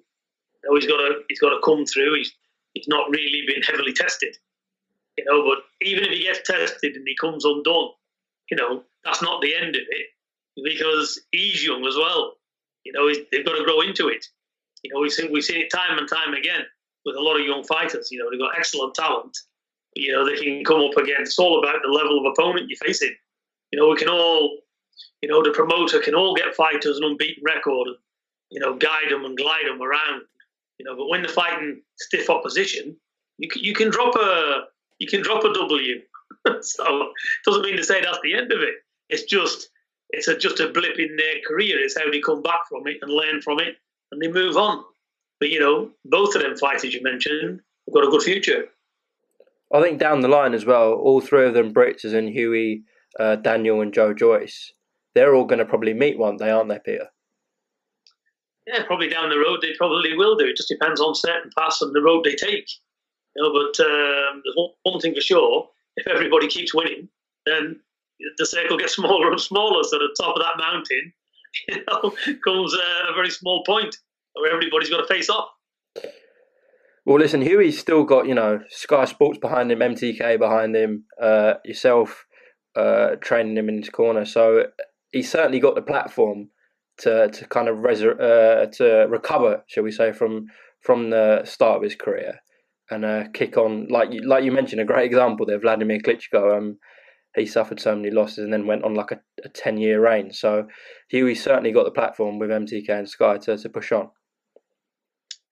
You 0.64 0.70
know, 0.70 0.76
he's 0.76 0.88
got 0.88 0.98
to 0.98 1.22
he's 1.30 1.40
got 1.40 1.50
to 1.50 1.62
come 1.64 1.86
through. 1.86 2.16
He's 2.18 2.34
he's 2.74 2.88
not 2.88 3.10
really 3.10 3.44
been 3.48 3.62
heavily 3.64 3.94
tested. 3.94 4.36
You 5.18 5.26
know, 5.26 5.44
but 5.44 5.64
even 5.82 6.04
if 6.04 6.12
he 6.12 6.24
gets 6.24 6.42
tested 6.46 6.96
and 6.96 7.08
he 7.08 7.16
comes 7.16 7.46
undone, 7.46 7.90
you 8.52 8.58
know, 8.58 8.84
that's 9.04 9.22
not 9.22 9.42
the 9.42 9.56
end 9.56 9.76
of 9.76 9.84
it 9.90 10.08
because 10.64 11.22
he's 11.32 11.66
young 11.66 11.86
as 11.86 11.96
well. 11.96 12.34
You 12.84 12.94
know, 12.94 13.08
they've 13.32 13.46
got 13.46 13.58
to 13.58 13.64
grow 13.64 13.82
into 13.82 14.08
it. 14.08 14.26
You 14.84 14.94
know, 14.94 15.02
we've 15.02 15.12
seen, 15.12 15.32
we've 15.32 15.44
seen 15.44 15.62
it 15.62 15.72
time 15.72 15.98
and 15.98 16.08
time 16.08 16.34
again 16.34 16.62
with 17.06 17.16
a 17.16 17.22
lot 17.22 17.40
of 17.40 17.46
young 17.46 17.64
fighters. 17.64 18.10
You 18.12 18.20
know, 18.20 18.30
they've 18.30 18.40
got 18.40 18.58
excellent 18.58 18.96
talent. 18.96 19.38
You 19.96 20.12
know, 20.14 20.26
they 20.26 20.42
can 20.42 20.64
come 20.64 20.82
up 20.82 20.98
against. 20.98 21.32
It's 21.32 21.40
all 21.40 21.60
about 21.60 21.82
the 21.84 21.92
level 21.92 22.20
of 22.20 22.34
opponent 22.34 22.70
you're 22.70 22.78
facing. 22.78 23.16
You 23.72 23.80
know, 23.80 23.90
we 23.90 23.98
can 23.98 24.10
all, 24.10 24.60
you 25.22 25.30
know, 25.30 25.44
the 25.44 25.52
promoter 25.52 26.00
can 26.00 26.16
all 26.16 26.36
get 26.36 26.56
fighters 26.56 26.98
an 26.98 27.04
unbeaten 27.04 27.44
record 27.44 27.88
and, 27.88 27.98
you 28.50 28.60
know, 28.60 28.76
guide 28.76 29.10
them 29.10 29.26
and 29.26 29.38
glide 29.38 29.66
them 29.68 29.82
around. 29.82 30.24
You 30.80 30.86
know, 30.86 30.96
but 30.96 31.10
when 31.10 31.22
they're 31.22 31.30
fighting 31.30 31.82
stiff 32.00 32.30
opposition, 32.30 32.96
you 33.38 33.50
can, 33.50 33.64
you 33.64 33.74
can 33.74 33.90
drop 33.90 34.16
a 34.16 34.64
you 35.00 35.08
can 35.08 35.22
drop 35.22 35.44
a 35.44 35.54
W. 35.54 36.02
so 36.62 37.02
it 37.02 37.14
doesn't 37.46 37.64
mean 37.64 37.78
to 37.78 37.84
say 37.84 38.02
that's 38.02 38.20
the 38.24 38.36
end 38.36 38.52
of 38.52 38.62
it. 38.62 38.76
It's 39.10 39.24
just 39.24 39.70
it's 40.12 40.28
a, 40.28 40.38
just 40.38 40.60
a 40.60 40.70
blip 40.70 40.98
in 40.98 41.16
their 41.18 41.36
career. 41.48 41.80
It's 41.80 41.98
how 41.98 42.10
they 42.12 42.20
come 42.20 42.42
back 42.42 42.62
from 42.70 42.88
it 42.88 42.98
and 43.02 43.12
learn 43.12 43.42
from 43.42 43.60
it 43.60 43.76
and 44.12 44.22
they 44.22 44.28
move 44.28 44.58
on. 44.58 44.84
But 45.40 45.50
you 45.50 45.60
know, 45.60 45.92
both 46.06 46.36
of 46.36 46.42
them 46.42 46.58
fighters 46.58 46.94
you 46.94 47.02
mentioned 47.02 47.62
have 47.88 47.94
got 47.94 48.08
a 48.08 48.12
good 48.12 48.24
future. 48.24 48.66
I 49.74 49.82
think 49.82 50.00
down 50.00 50.22
the 50.22 50.28
line 50.28 50.54
as 50.54 50.66
well, 50.66 50.94
all 50.94 51.22
three 51.22 51.46
of 51.46 51.54
them, 51.54 51.74
Brits 51.74 52.04
and 52.04 52.30
Hughie, 52.30 52.84
uh, 53.20 53.36
Daniel, 53.36 53.82
and 53.82 53.94
Joe 53.94 54.14
Joyce, 54.14 54.74
they're 55.14 55.36
all 55.36 55.46
going 55.46 55.60
to 55.60 55.66
probably 55.66 55.94
meet 55.94 56.18
one 56.18 56.38
day, 56.38 56.50
aren't 56.50 56.70
they, 56.70 56.80
Peter? 56.84 57.08
Yeah, 58.66 58.84
probably 58.86 59.10
down 59.10 59.30
the 59.30 59.38
road 59.38 59.60
they 59.62 59.74
probably 59.78 60.16
will 60.16 60.36
do. 60.36 60.46
It 60.46 60.58
just 60.58 60.70
depends 60.70 61.00
on 61.00 61.16
certain 61.16 61.52
paths 61.58 61.82
and 61.82 61.94
the 61.94 62.02
road 62.02 62.24
they 62.24 62.36
take. 62.36 62.68
But 63.40 63.80
um, 63.86 64.42
there's 64.44 64.70
one, 64.84 65.00
thing 65.00 65.16
for 65.16 65.22
sure: 65.22 65.70
if 65.96 66.08
everybody 66.08 66.48
keeps 66.48 66.74
winning, 66.74 67.08
then 67.46 67.80
the 68.38 68.46
circle 68.46 68.78
gets 68.78 68.96
smaller 68.96 69.32
and 69.32 69.40
smaller. 69.40 69.84
So 69.84 69.98
the 69.98 70.16
top 70.20 70.36
of 70.36 70.42
that 70.42 70.58
mountain, 70.58 71.14
you 71.70 71.84
know, 71.88 72.36
comes 72.44 72.74
uh, 72.74 73.12
a 73.12 73.14
very 73.14 73.30
small 73.30 73.64
point 73.66 73.96
where 74.34 74.52
everybody's 74.54 74.90
got 74.90 74.98
to 74.98 75.08
face 75.08 75.30
off. 75.30 75.50
Well, 77.06 77.18
listen, 77.18 77.42
Hughie's 77.42 77.80
still 77.80 78.04
got 78.04 78.28
you 78.28 78.36
know 78.36 78.60
Sky 78.70 79.06
Sports 79.06 79.40
behind 79.40 79.72
him, 79.72 79.80
MTK 79.80 80.38
behind 80.38 80.76
him, 80.76 81.06
uh, 81.22 81.54
yourself 81.64 82.26
uh, 82.76 83.16
training 83.22 83.58
him 83.58 83.70
in 83.70 83.78
his 83.78 83.90
corner. 83.90 84.26
So 84.26 84.66
he's 85.12 85.32
certainly 85.32 85.60
got 85.60 85.76
the 85.76 85.82
platform 85.82 86.50
to 87.00 87.30
to 87.30 87.48
kind 87.48 87.70
of 87.70 87.78
uh, 87.86 88.66
to 88.66 89.08
recover, 89.10 89.64
shall 89.68 89.84
we 89.84 89.92
say, 89.92 90.12
from 90.12 90.48
from 90.82 91.10
the 91.10 91.46
start 91.46 91.78
of 91.78 91.84
his 91.84 91.96
career 91.96 92.42
and 92.92 93.06
uh, 93.06 93.24
kick 93.34 93.58
on. 93.58 93.88
Like 93.88 94.12
you, 94.12 94.28
like 94.28 94.44
you 94.44 94.52
mentioned, 94.52 94.82
a 94.82 94.86
great 94.86 95.06
example 95.06 95.46
there, 95.46 95.60
Vladimir 95.60 96.00
Klitschko. 96.00 96.58
Um, 96.58 96.78
he 97.36 97.46
suffered 97.46 97.80
so 97.80 97.96
many 97.96 98.10
losses 98.10 98.40
and 98.40 98.52
then 98.52 98.66
went 98.66 98.84
on 98.84 98.96
like 98.96 99.12
a, 99.12 99.20
a 99.46 99.50
10 99.50 99.78
year 99.78 100.02
reign. 100.02 100.32
So 100.32 100.68
Hughie 101.10 101.36
certainly 101.36 101.72
got 101.72 101.86
the 101.86 101.92
platform 101.92 102.40
with 102.40 102.50
MTK 102.50 102.90
and 102.90 103.10
Sky 103.10 103.38
to, 103.38 103.58
to 103.58 103.70
push 103.70 103.92
on. 103.92 104.10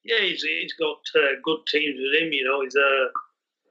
Yeah, 0.04 0.21
he's, 0.21 0.41
he's 0.41 0.73
got 0.73 0.97
uh, 1.15 1.36
good 1.43 1.60
teams 1.67 2.00
with 2.00 2.21
him. 2.21 2.32
You 2.32 2.45
know, 2.45 2.62
he's 2.63 2.76
uh, 2.76 3.10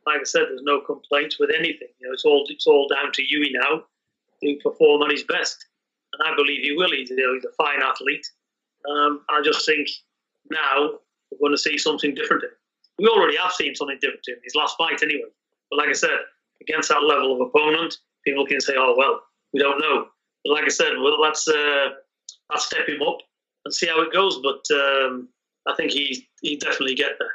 like 0.06 0.20
I 0.20 0.24
said, 0.24 0.42
there's 0.48 0.62
no 0.62 0.80
complaints 0.80 1.38
with 1.38 1.50
anything. 1.50 1.88
You 1.98 2.08
know, 2.08 2.12
it's 2.12 2.24
all 2.24 2.46
it's 2.48 2.66
all 2.66 2.88
down 2.88 3.10
to 3.12 3.22
Hughie 3.22 3.52
now 3.52 3.84
to 4.42 4.58
perform 4.62 5.02
at 5.02 5.10
his 5.10 5.24
best, 5.24 5.66
and 6.12 6.28
I 6.28 6.34
believe 6.36 6.62
he 6.62 6.72
will. 6.72 6.90
He's, 6.92 7.10
you 7.10 7.16
know, 7.16 7.34
he's 7.34 7.44
a 7.44 7.54
fine 7.56 7.82
athlete. 7.82 8.26
Um, 8.88 9.22
I 9.28 9.40
just 9.42 9.66
think 9.66 9.88
now 10.50 10.90
we're 11.30 11.38
going 11.40 11.52
to 11.52 11.58
see 11.58 11.76
something 11.76 12.14
different. 12.14 12.44
We 12.98 13.08
already 13.08 13.36
have 13.36 13.52
seen 13.52 13.74
something 13.74 13.98
different 14.00 14.24
in 14.28 14.36
his 14.42 14.54
last 14.54 14.76
fight, 14.78 15.02
anyway. 15.02 15.28
But 15.70 15.78
like 15.78 15.88
I 15.88 15.92
said, 15.92 16.18
against 16.62 16.88
that 16.88 17.02
level 17.02 17.34
of 17.34 17.48
opponent, 17.48 17.96
people 18.24 18.46
can 18.46 18.60
say, 18.60 18.74
"Oh 18.76 18.94
well, 18.96 19.20
we 19.52 19.60
don't 19.60 19.80
know." 19.80 20.06
But 20.44 20.52
like 20.52 20.64
I 20.64 20.68
said, 20.68 20.92
well, 21.02 21.20
let's 21.20 21.46
uh, 21.48 21.88
let's 22.50 22.66
step 22.66 22.88
him 22.88 23.02
up 23.02 23.18
and 23.64 23.74
see 23.74 23.86
how 23.86 24.00
it 24.02 24.12
goes. 24.12 24.40
But 24.42 24.62
um, 24.74 25.28
I 25.66 25.74
think 25.76 25.92
he 25.92 26.28
he 26.40 26.56
definitely 26.56 26.94
get 26.94 27.12
there. 27.18 27.32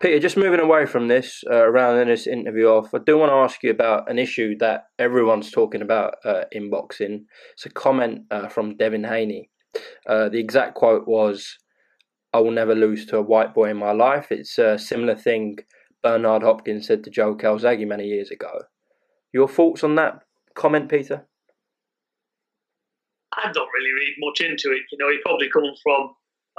Peter, 0.00 0.18
just 0.18 0.36
moving 0.36 0.58
away 0.58 0.84
from 0.84 1.06
this, 1.06 1.44
uh, 1.48 1.68
rounding 1.68 2.08
this 2.08 2.26
interview 2.26 2.66
off, 2.66 2.92
I 2.92 2.98
do 2.98 3.18
want 3.18 3.30
to 3.30 3.36
ask 3.36 3.62
you 3.62 3.70
about 3.70 4.10
an 4.10 4.18
issue 4.18 4.58
that 4.58 4.86
everyone's 4.98 5.52
talking 5.52 5.80
about 5.80 6.14
uh, 6.24 6.42
in 6.50 6.70
boxing. 6.70 7.26
It's 7.52 7.66
a 7.66 7.70
comment 7.70 8.22
uh, 8.32 8.48
from 8.48 8.76
Devin 8.76 9.04
Haney. 9.04 9.50
Uh, 10.08 10.28
the 10.28 10.40
exact 10.40 10.74
quote 10.74 11.06
was, 11.06 11.56
I 12.32 12.40
will 12.40 12.50
never 12.50 12.74
lose 12.74 13.06
to 13.06 13.18
a 13.18 13.22
white 13.22 13.54
boy 13.54 13.70
in 13.70 13.76
my 13.76 13.92
life. 13.92 14.32
It's 14.32 14.58
a 14.58 14.78
similar 14.78 15.14
thing 15.14 15.58
Bernard 16.02 16.42
Hopkins 16.42 16.86
said 16.86 17.04
to 17.04 17.10
Joe 17.10 17.34
Calzaghe 17.34 17.86
many 17.86 18.06
years 18.06 18.30
ago. 18.30 18.62
Your 19.32 19.48
thoughts 19.48 19.84
on 19.84 19.94
that 19.96 20.22
comment, 20.54 20.90
Peter? 20.90 21.26
I 23.34 23.50
don't 23.52 23.68
really 23.72 23.92
read 23.92 24.14
much 24.18 24.40
into 24.40 24.74
it. 24.76 24.82
You 24.90 24.98
know, 24.98 25.10
he 25.10 25.18
probably 25.24 25.48
comes 25.48 25.80
from, 25.82 26.10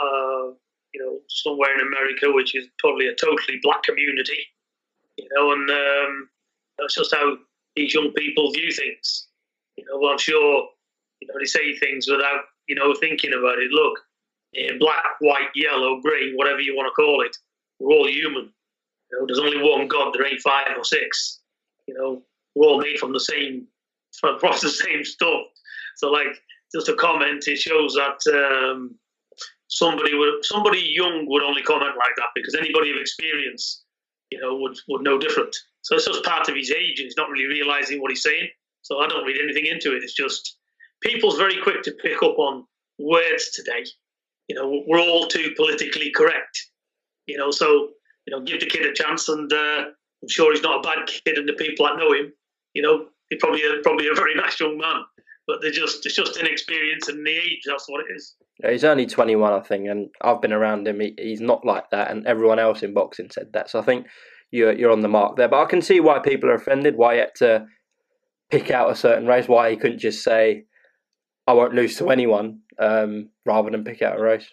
uh, 0.02 0.54
you 0.94 1.00
know, 1.02 1.20
somewhere 1.28 1.74
in 1.76 1.86
America, 1.86 2.32
which 2.32 2.56
is 2.56 2.68
probably 2.80 3.08
a 3.08 3.16
totally 3.16 3.60
black 3.62 3.84
community. 3.84 4.40
You 5.18 5.28
know, 5.36 5.52
and 5.52 5.70
um, 5.70 6.30
that's 6.80 6.96
just 6.96 7.14
how 7.14 7.38
these 7.76 7.94
young 7.94 8.12
people 8.14 8.52
view 8.52 8.72
things. 8.72 9.28
You 9.78 9.86
know, 9.86 10.08
I'm 10.10 10.18
sure, 10.18 10.68
you 11.20 11.28
know, 11.28 11.36
they 11.40 11.46
say 11.46 11.76
things 11.78 12.08
without, 12.10 12.42
you 12.68 12.76
know, 12.76 12.96
thinking 12.96 13.34
about 13.34 13.60
it. 13.60 13.72
Look, 13.72 14.00
black, 14.80 15.04
white, 15.20 15.50
yellow, 15.56 16.02
green, 16.02 16.36
whatever 16.36 16.60
you 16.60 16.76
want 16.76 16.88
to 16.88 17.02
call 17.02 17.22
it, 17.22 17.36
we're 17.80 17.96
all 17.96 18.08
human. 18.08 18.52
You 19.12 19.20
know, 19.20 19.26
there's 19.28 19.40
only 19.40 19.62
one 19.62 19.88
God. 19.88 20.14
There 20.14 20.26
ain't 20.26 20.42
five 20.42 20.78
or 20.78 20.84
six. 20.84 21.40
You 21.88 21.96
know, 21.96 22.24
we're 22.56 22.68
all 22.68 22.80
made 22.80 23.00
from 23.00 23.14
the 23.14 23.20
same 23.20 23.68
across 24.24 24.62
the 24.62 24.70
same 24.70 25.04
stuff. 25.04 25.44
So, 25.98 26.10
like, 26.10 26.42
just 26.74 26.90
a 26.90 26.96
comment, 26.96 27.48
it 27.48 27.58
shows 27.58 27.94
that 27.96 28.20
um, 28.34 28.96
somebody 29.68 30.16
would 30.16 30.44
somebody 30.44 30.80
young 30.80 31.26
would 31.28 31.44
only 31.44 31.62
comment 31.62 31.96
like 31.98 32.16
that 32.18 32.30
because 32.36 32.56
anybody 32.56 32.92
of 32.92 32.98
experience, 32.98 33.84
you 34.32 34.40
know, 34.40 34.56
would 34.56 34.78
would 34.88 35.04
know 35.04 35.18
different. 35.18 35.56
So 35.82 35.96
it's 35.96 36.06
just 36.06 36.24
part 36.24 36.48
of 36.48 36.56
his 36.56 36.72
age, 36.72 37.00
and 37.00 37.06
he's 37.06 37.18
not 37.18 37.30
really 37.30 37.46
realizing 37.46 38.02
what 38.02 38.12
he's 38.12 38.24
saying. 38.24 38.50
So 38.82 39.00
I 39.00 39.08
don't 39.08 39.26
read 39.26 39.38
anything 39.42 39.66
into 39.66 39.96
it. 39.96 40.04
It's 40.04 40.14
just 40.14 40.58
people's 41.02 41.38
very 41.38 41.62
quick 41.62 41.84
to 41.84 41.92
pick 41.92 42.24
up 42.24 42.38
on 42.38 42.66
words 43.00 43.52
today. 43.52 43.84
You 44.48 44.56
know, 44.56 44.84
we're 44.88 45.00
all 45.00 45.28
too 45.28 45.54
politically 45.56 46.12
correct. 46.12 46.70
You 47.28 47.38
know, 47.38 47.52
so 47.52 47.90
you 48.26 48.32
know, 48.32 48.44
give 48.44 48.60
the 48.60 48.66
kid 48.66 48.86
a 48.86 48.94
chance, 48.94 49.30
and 49.30 49.52
uh, 49.52 49.86
I'm 50.24 50.30
sure 50.30 50.54
he's 50.54 50.64
not 50.64 50.80
a 50.80 50.82
bad 50.82 51.08
kid, 51.08 51.38
and 51.38 51.48
the 51.48 51.54
people 51.54 51.86
that 51.86 51.98
know 51.98 52.14
him, 52.14 52.34
you 52.74 52.82
know, 52.82 53.08
he's 53.30 53.40
probably 53.40 53.64
a, 53.64 53.82
probably 53.84 54.08
a 54.08 54.14
very 54.14 54.36
nice 54.36 54.60
young 54.60 54.78
man. 54.78 55.04
But 55.46 55.58
they're 55.62 55.72
just 55.72 56.06
it's 56.06 56.16
just 56.16 56.38
inexperience 56.38 57.10
and 57.10 57.26
the 57.26 57.32
age. 57.32 57.62
That's 57.66 57.86
what 57.88 58.02
it 58.02 58.14
is. 58.16 58.36
Yeah, 58.64 58.72
he's 58.72 58.84
only 58.86 59.06
21, 59.06 59.52
I 59.52 59.60
think, 59.62 59.88
and 59.90 60.10
I've 60.22 60.42
been 60.42 60.54
around 60.54 60.88
him. 60.88 61.02
He, 61.02 61.16
he's 61.18 61.42
not 61.42 61.66
like 61.66 61.90
that, 61.90 62.12
and 62.12 62.26
everyone 62.26 62.60
else 62.60 62.82
in 62.82 62.94
boxing 62.94 63.30
said 63.30 63.48
that. 63.54 63.70
So 63.70 63.80
I 63.80 63.82
think 63.82 64.08
you're 64.52 64.72
you're 64.72 64.92
on 64.92 65.02
the 65.02 65.10
mark 65.10 65.36
there. 65.36 65.50
But 65.50 65.62
I 65.62 65.66
can 65.66 65.82
see 65.82 66.00
why 66.00 66.20
people 66.20 66.50
are 66.50 66.56
offended. 66.56 66.96
Why 66.96 67.16
he 67.16 67.20
had 67.20 67.36
to 67.38 67.66
pick 68.52 68.72
out 68.72 68.92
a 68.92 68.96
certain 68.96 69.28
race. 69.28 69.48
Why 69.48 69.72
he 69.72 69.76
couldn't 69.76 70.00
just 70.00 70.24
say, 70.24 70.64
"I 71.48 71.54
won't 71.54 71.74
lose 71.74 71.98
to 71.98 72.10
anyone," 72.10 72.62
um, 72.80 73.30
rather 73.46 73.70
than 73.70 73.84
pick 73.84 74.02
out 74.02 74.20
a 74.20 74.22
race. 74.22 74.48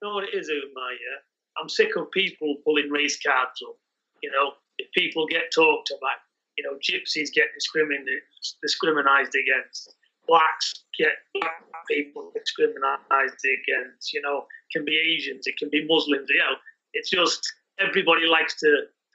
You 0.00 0.08
know 0.08 0.14
what 0.14 0.24
it 0.24 0.34
is, 0.34 0.48
Umar? 0.48 0.92
Yeah, 0.92 1.18
I'm 1.60 1.68
sick 1.68 1.96
of 1.96 2.10
people 2.10 2.56
pulling 2.64 2.90
race 2.90 3.18
cards 3.20 3.60
up. 3.68 3.76
You 4.22 4.30
know, 4.30 4.52
if 4.78 4.90
people 4.92 5.26
get 5.26 5.52
talked 5.54 5.90
about, 5.90 6.18
you 6.56 6.64
know, 6.64 6.78
gypsies 6.78 7.32
get 7.32 7.46
discriminated, 7.54 8.22
discriminated 8.62 9.34
against, 9.34 9.94
blacks 10.26 10.84
get 10.98 11.12
black 11.34 11.62
people 11.88 12.30
discriminated 12.34 13.00
against, 13.14 14.12
you 14.12 14.20
know, 14.20 14.46
can 14.72 14.84
be 14.84 14.96
Asians, 14.96 15.46
it 15.46 15.56
can 15.56 15.70
be 15.70 15.86
Muslims, 15.86 16.28
you 16.28 16.38
know, 16.38 16.56
it's 16.92 17.10
just 17.10 17.40
everybody 17.78 18.26
likes 18.26 18.58
to, 18.60 18.66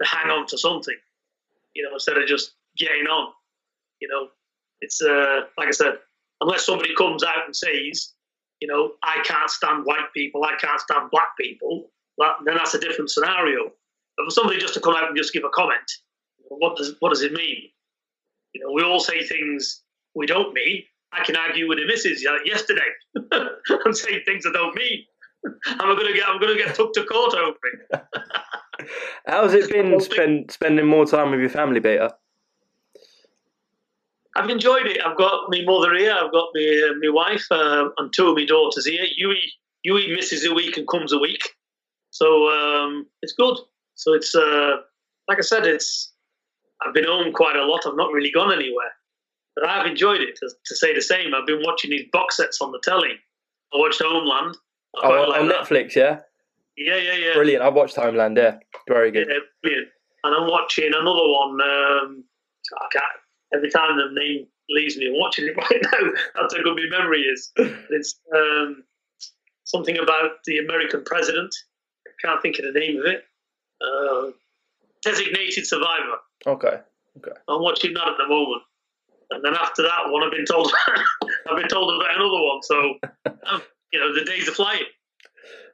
to 0.01 0.07
hang 0.07 0.29
on 0.29 0.47
to 0.47 0.57
something, 0.57 0.97
you 1.75 1.83
know, 1.83 1.93
instead 1.93 2.17
of 2.17 2.27
just 2.27 2.53
getting 2.77 3.07
on. 3.07 3.31
You 4.01 4.07
know, 4.07 4.27
it's 4.81 5.01
uh, 5.01 5.41
like 5.57 5.67
I 5.67 5.71
said, 5.71 5.99
unless 6.43 6.65
somebody 6.65 6.93
comes 6.95 7.23
out 7.23 7.45
and 7.45 7.55
says, 7.55 8.13
you 8.59 8.67
know, 8.67 8.91
I 9.01 9.23
can't 9.25 9.49
stand 9.49 9.85
white 9.85 10.11
people, 10.13 10.43
I 10.43 10.55
can't 10.59 10.79
stand 10.79 11.09
black 11.09 11.29
people, 11.39 11.89
that, 12.17 12.35
then 12.45 12.55
that's 12.55 12.73
a 12.73 12.79
different 12.79 13.09
scenario. 13.09 13.71
But 14.17 14.25
for 14.25 14.31
somebody 14.31 14.59
just 14.59 14.73
to 14.75 14.81
come 14.81 14.95
out 14.95 15.07
and 15.07 15.17
just 15.17 15.33
give 15.33 15.43
a 15.43 15.49
comment, 15.49 15.89
what 16.49 16.75
does 16.77 16.95
what 16.99 17.09
does 17.09 17.23
it 17.23 17.31
mean? 17.31 17.69
You 18.53 18.61
know, 18.61 18.73
we 18.73 18.83
all 18.83 18.99
say 18.99 19.23
things 19.23 19.81
we 20.15 20.27
don't 20.27 20.53
mean. 20.53 20.83
I 21.13 21.23
can 21.23 21.35
argue 21.35 21.67
with 21.67 21.77
the 21.77 21.85
missus 21.87 22.23
yesterday 22.45 22.81
and 23.85 23.95
say 23.95 24.23
things 24.23 24.45
I 24.45 24.51
don't 24.51 24.75
mean. 24.75 25.05
I'm 25.65 25.97
gonna 25.97 26.13
get 26.13 26.27
I'm 26.27 26.39
gonna 26.39 26.57
get 26.57 26.75
took 26.75 26.93
to 26.93 27.05
court 27.05 27.33
over 27.35 27.57
it. 27.73 28.01
How's 29.27 29.53
it 29.53 29.69
been 29.69 29.99
spend, 30.01 30.51
spending 30.51 30.85
more 30.85 31.05
time 31.05 31.31
with 31.31 31.39
your 31.39 31.49
family, 31.49 31.79
Peter? 31.79 32.11
I've 34.35 34.49
enjoyed 34.49 34.87
it. 34.87 34.99
I've 35.05 35.17
got 35.17 35.49
my 35.49 35.61
mother 35.63 35.93
here. 35.95 36.13
I've 36.13 36.31
got 36.31 36.49
my 36.53 36.89
uh, 36.89 36.93
my 37.01 37.09
wife 37.09 37.45
uh, 37.51 37.89
and 37.97 38.11
two 38.13 38.29
of 38.29 38.35
my 38.35 38.45
daughters 38.45 38.85
here. 38.85 39.05
Hughie 39.15 39.53
Hughie 39.83 40.13
misses 40.13 40.45
a 40.45 40.53
week 40.53 40.77
and 40.77 40.87
comes 40.87 41.13
a 41.13 41.19
week, 41.19 41.49
so 42.09 42.49
um, 42.49 43.07
it's 43.21 43.33
good. 43.33 43.57
So 43.95 44.13
it's 44.13 44.33
uh, 44.33 44.77
like 45.27 45.37
I 45.37 45.41
said, 45.41 45.65
it's 45.65 46.11
I've 46.85 46.93
been 46.93 47.05
home 47.05 47.31
quite 47.31 47.55
a 47.55 47.65
lot. 47.65 47.81
I've 47.85 47.95
not 47.95 48.11
really 48.11 48.31
gone 48.31 48.51
anywhere, 48.51 48.91
but 49.55 49.69
I've 49.69 49.85
enjoyed 49.85 50.21
it. 50.21 50.35
To, 50.37 50.49
to 50.65 50.75
say 50.75 50.93
the 50.93 51.01
same, 51.01 51.35
I've 51.35 51.47
been 51.47 51.61
watching 51.63 51.91
these 51.91 52.07
box 52.11 52.37
sets 52.37 52.59
on 52.61 52.71
the 52.71 52.79
telly. 52.83 53.13
I 53.73 53.77
watched 53.77 54.01
Homeland. 54.01 54.57
I 55.01 55.07
oh, 55.07 55.29
like 55.29 55.41
on 55.41 55.47
that. 55.49 55.65
Netflix, 55.65 55.95
yeah. 55.95 56.19
Yeah, 56.75 56.97
yeah, 56.97 57.13
yeah. 57.13 57.33
Brilliant. 57.33 57.63
I 57.63 57.69
watched 57.69 57.95
Homeland. 57.95 58.37
Yeah, 58.37 58.57
very 58.87 59.11
good. 59.11 59.27
Yeah, 59.29 59.39
brilliant. 59.61 59.89
And 60.23 60.35
I'm 60.35 60.49
watching 60.49 60.87
another 60.87 61.27
one. 61.27 61.61
Um, 61.61 62.23
I 62.79 62.87
can't. 62.91 63.22
Every 63.53 63.69
time 63.69 63.97
the 63.97 64.19
name 64.19 64.47
leaves 64.69 64.97
me, 64.97 65.07
I'm 65.07 65.19
watching 65.19 65.45
it 65.45 65.55
right 65.57 65.81
now. 65.81 66.11
That's 66.35 66.55
how 66.55 66.63
good 66.63 66.75
my 66.75 66.97
memory 66.97 67.21
is. 67.21 67.51
It's 67.89 68.19
um, 68.35 68.83
something 69.63 69.97
about 69.97 70.43
the 70.45 70.59
American 70.59 71.03
president. 71.03 71.53
I 72.07 72.11
can't 72.25 72.41
think 72.41 72.59
of 72.59 72.73
the 72.73 72.79
name 72.79 72.99
of 72.99 73.05
it. 73.05 73.23
Uh, 73.81 74.31
designated 75.03 75.65
survivor. 75.67 76.17
Okay. 76.47 76.79
Okay. 77.17 77.37
I'm 77.47 77.61
watching 77.61 77.93
that 77.93 78.07
at 78.07 78.17
the 78.17 78.27
moment, 78.27 78.63
and 79.29 79.45
then 79.45 79.53
after 79.53 79.83
that 79.83 80.09
one, 80.09 80.23
I've 80.23 80.31
been 80.31 80.45
told 80.45 80.71
I've 81.49 81.57
been 81.57 81.67
told 81.67 81.93
about 81.93 82.15
another 82.15 82.41
one. 82.41 82.63
So, 82.63 82.93
um, 83.47 83.61
you 83.91 83.99
know, 83.99 84.13
the 84.13 84.25
days 84.25 84.47
are 84.47 84.53
flying. 84.53 84.83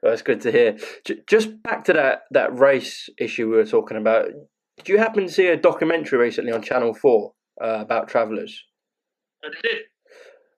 That's 0.02 0.22
good 0.22 0.40
to 0.42 0.52
hear. 0.52 0.76
Just 1.26 1.62
back 1.62 1.84
to 1.84 1.92
that 1.94 2.22
that 2.32 2.58
race 2.58 3.08
issue 3.18 3.48
we 3.48 3.56
were 3.56 3.64
talking 3.64 3.96
about. 3.96 4.28
Did 4.78 4.88
you 4.88 4.98
happen 4.98 5.26
to 5.26 5.32
see 5.32 5.46
a 5.46 5.56
documentary 5.56 6.18
recently 6.18 6.52
on 6.52 6.62
Channel 6.62 6.94
Four 6.94 7.32
uh, 7.60 7.78
about 7.80 8.08
travellers? 8.08 8.62
I 9.44 9.48
did. 9.62 9.82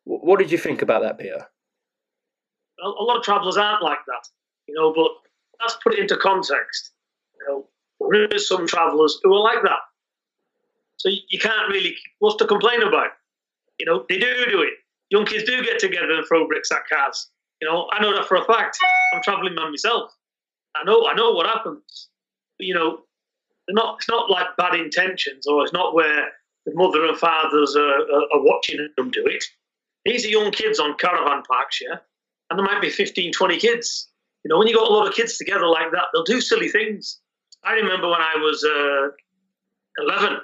What 0.04 0.38
did 0.38 0.50
you 0.50 0.58
think 0.58 0.82
about 0.82 1.02
that, 1.02 1.18
Peter? 1.18 1.46
A, 2.82 2.86
a 2.86 3.04
lot 3.04 3.16
of 3.16 3.22
travellers 3.22 3.56
aren't 3.56 3.82
like 3.82 4.04
that, 4.06 4.28
you 4.66 4.74
know. 4.74 4.92
But 4.92 5.10
let's 5.60 5.76
put 5.82 5.94
it 5.94 6.00
into 6.00 6.16
context. 6.16 6.90
You 7.38 7.46
know, 7.48 7.68
there 8.10 8.26
is 8.26 8.48
some 8.48 8.66
travellers 8.66 9.18
who 9.22 9.32
are 9.34 9.42
like 9.42 9.62
that. 9.62 9.80
So 10.96 11.08
you 11.08 11.38
can't 11.38 11.68
really, 11.68 11.96
what's 12.20 12.36
to 12.36 12.46
complain 12.46 12.82
about? 12.82 13.10
You 13.78 13.86
know, 13.86 14.04
they 14.08 14.18
do 14.18 14.44
do 14.48 14.62
it. 14.62 14.74
Young 15.10 15.26
kids 15.26 15.44
do 15.44 15.62
get 15.62 15.78
together 15.78 16.12
and 16.12 16.26
throw 16.26 16.46
bricks 16.46 16.70
at 16.70 16.88
cars. 16.90 17.30
You 17.60 17.68
know, 17.68 17.88
I 17.92 18.00
know 18.00 18.14
that 18.14 18.26
for 18.26 18.36
a 18.36 18.44
fact. 18.44 18.78
I'm 19.14 19.22
travelling 19.22 19.54
man 19.54 19.70
myself. 19.70 20.12
I 20.74 20.84
know, 20.84 21.06
I 21.06 21.14
know 21.14 21.32
what 21.32 21.46
happens. 21.46 22.08
But, 22.58 22.66
you 22.66 22.74
know, 22.74 23.00
not, 23.68 23.96
it's 23.98 24.08
not 24.08 24.30
like 24.30 24.46
bad 24.56 24.74
intentions, 24.74 25.46
or 25.46 25.62
it's 25.62 25.72
not 25.72 25.94
where 25.94 26.30
the 26.66 26.72
mother 26.74 27.06
and 27.06 27.18
fathers 27.18 27.76
are, 27.76 28.00
are, 28.00 28.26
are 28.34 28.42
watching 28.42 28.88
them 28.96 29.10
do 29.10 29.24
it. 29.26 29.44
These 30.04 30.24
are 30.26 30.28
young 30.28 30.50
kids 30.50 30.80
on 30.80 30.96
caravan 30.96 31.42
parks, 31.42 31.80
yeah, 31.80 31.98
and 32.50 32.58
there 32.58 32.66
might 32.66 32.82
be 32.82 32.90
15, 32.90 33.32
20 33.32 33.58
kids. 33.58 34.08
You 34.44 34.48
know, 34.48 34.58
when 34.58 34.66
you 34.66 34.74
got 34.74 34.90
a 34.90 34.92
lot 34.92 35.06
of 35.06 35.14
kids 35.14 35.38
together 35.38 35.66
like 35.66 35.92
that, 35.92 36.06
they'll 36.12 36.24
do 36.24 36.40
silly 36.40 36.68
things. 36.68 37.20
I 37.64 37.74
remember 37.74 38.08
when 38.08 38.20
I 38.20 38.34
was 38.36 38.64
uh, 38.64 39.08
11, 39.98 40.38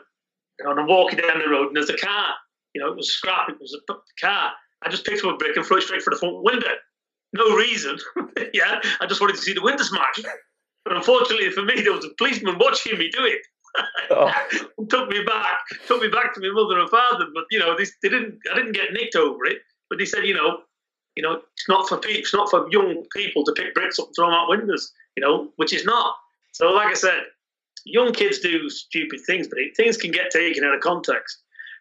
you 0.59 0.65
know, 0.65 0.71
and 0.71 0.81
I'm 0.81 0.87
walking 0.87 1.19
down 1.19 1.41
the 1.41 1.49
road 1.49 1.69
and 1.69 1.77
there's 1.77 1.91
a 1.91 1.97
car. 1.97 2.35
You 2.75 2.83
know, 2.83 2.93
it 2.93 2.97
was 2.97 3.13
scrap, 3.13 3.49
it 3.49 3.57
was 3.61 3.77
a 3.77 3.95
car. 4.21 4.53
I 4.83 4.89
just 4.89 5.05
picked 5.05 5.25
up 5.25 5.35
a 5.35 5.37
brick 5.37 5.57
and 5.57 5.67
threw 5.67 5.79
it 5.79 5.83
straight 5.83 6.03
for 6.03 6.11
the 6.11 6.17
front 6.17 6.43
window. 6.43 6.69
No 7.33 7.57
reason. 7.57 7.99
yeah, 8.55 8.81
I 9.01 9.07
just 9.07 9.21
wanted 9.21 9.37
to 9.37 9.43
see 9.43 9.53
the 9.53 9.63
window 9.63 9.83
smash. 9.83 10.21
But 10.85 10.97
unfortunately 10.97 11.51
for 11.51 11.63
me, 11.63 11.81
there 11.81 11.93
was 11.93 12.05
a 12.05 12.11
policeman 12.17 12.59
watching 12.59 12.99
me 12.99 13.11
do 13.11 13.25
it. 13.25 13.41
Oh. 14.11 14.33
took 14.89 15.09
me 15.09 15.23
back, 15.25 15.59
took 15.87 16.03
me 16.03 16.09
back 16.09 16.35
to 16.35 16.41
my 16.41 16.51
mother 16.53 16.79
and 16.79 16.91
father. 16.91 17.27
But 17.35 17.45
you 17.51 17.59
know, 17.59 17.77
they, 17.77 17.85
they 18.03 18.09
didn't. 18.09 18.39
I 18.51 18.57
didn't 18.57 18.73
get 18.73 18.93
nicked 18.93 19.17
over 19.17 19.45
it. 19.47 19.59
But 19.89 19.99
they 19.99 20.05
said, 20.05 20.27
you 20.27 20.35
know, 20.35 20.59
you 21.17 21.23
know, 21.23 21.41
it's 21.53 21.69
not 21.69 21.89
for 21.89 21.99
people. 21.99 22.21
It's 22.21 22.35
not 22.35 22.51
for 22.51 22.67
young 22.71 23.05
people 23.15 23.45
to 23.45 23.53
pick 23.53 23.75
bricks 23.75 23.99
up 23.99 24.07
and 24.07 24.15
throw 24.15 24.27
them 24.27 24.35
out 24.35 24.49
windows. 24.49 24.93
You 25.17 25.23
know, 25.23 25.49
which 25.57 25.73
is 25.73 25.85
not. 25.85 26.15
So, 26.53 26.71
like 26.71 26.89
I 26.89 26.95
said, 26.95 27.23
young 27.85 28.13
kids 28.13 28.41
do 28.41 28.69
stupid 28.69 29.21
things, 29.27 29.49
but 29.49 29.59
things 29.77 29.97
can 29.97 30.11
get 30.11 30.31
taken 30.31 30.65
out 30.65 30.75
of 30.75 30.81
context. 30.81 31.39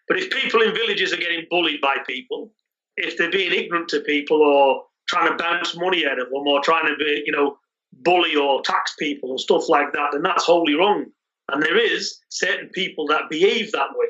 But 0.07 0.17
if 0.17 0.29
people 0.29 0.61
in 0.61 0.73
villages 0.73 1.13
are 1.13 1.17
getting 1.17 1.45
bullied 1.49 1.81
by 1.81 1.97
people, 2.07 2.51
if 2.95 3.17
they're 3.17 3.31
being 3.31 3.51
ignorant 3.51 3.89
to 3.89 4.01
people 4.01 4.41
or 4.41 4.83
trying 5.07 5.29
to 5.29 5.41
bounce 5.41 5.75
money 5.75 6.05
out 6.05 6.19
of 6.19 6.29
them 6.29 6.47
or 6.47 6.61
trying 6.61 6.87
to 6.87 6.95
be, 6.97 7.23
you 7.25 7.31
know, 7.31 7.57
bully 7.93 8.35
or 8.35 8.61
tax 8.61 8.95
people 8.97 9.31
and 9.31 9.39
stuff 9.39 9.69
like 9.69 9.93
that, 9.93 10.09
then 10.11 10.21
that's 10.21 10.45
wholly 10.45 10.75
wrong. 10.75 11.05
And 11.51 11.63
there 11.63 11.77
is 11.77 12.19
certain 12.29 12.69
people 12.69 13.07
that 13.07 13.29
behave 13.29 13.71
that 13.71 13.89
way, 13.95 14.07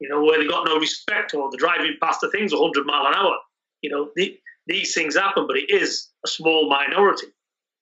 you 0.00 0.08
know, 0.08 0.22
where 0.24 0.38
they've 0.38 0.50
got 0.50 0.66
no 0.66 0.78
respect 0.78 1.34
or 1.34 1.48
they're 1.50 1.58
driving 1.58 1.96
past 2.02 2.20
the 2.20 2.30
things 2.30 2.52
100 2.52 2.84
mile 2.84 3.06
an 3.06 3.14
hour. 3.14 3.36
You 3.82 3.90
know, 3.90 4.10
the, 4.16 4.36
these 4.66 4.94
things 4.94 5.16
happen, 5.16 5.46
but 5.46 5.56
it 5.56 5.70
is 5.70 6.08
a 6.24 6.28
small 6.28 6.68
minority. 6.68 7.28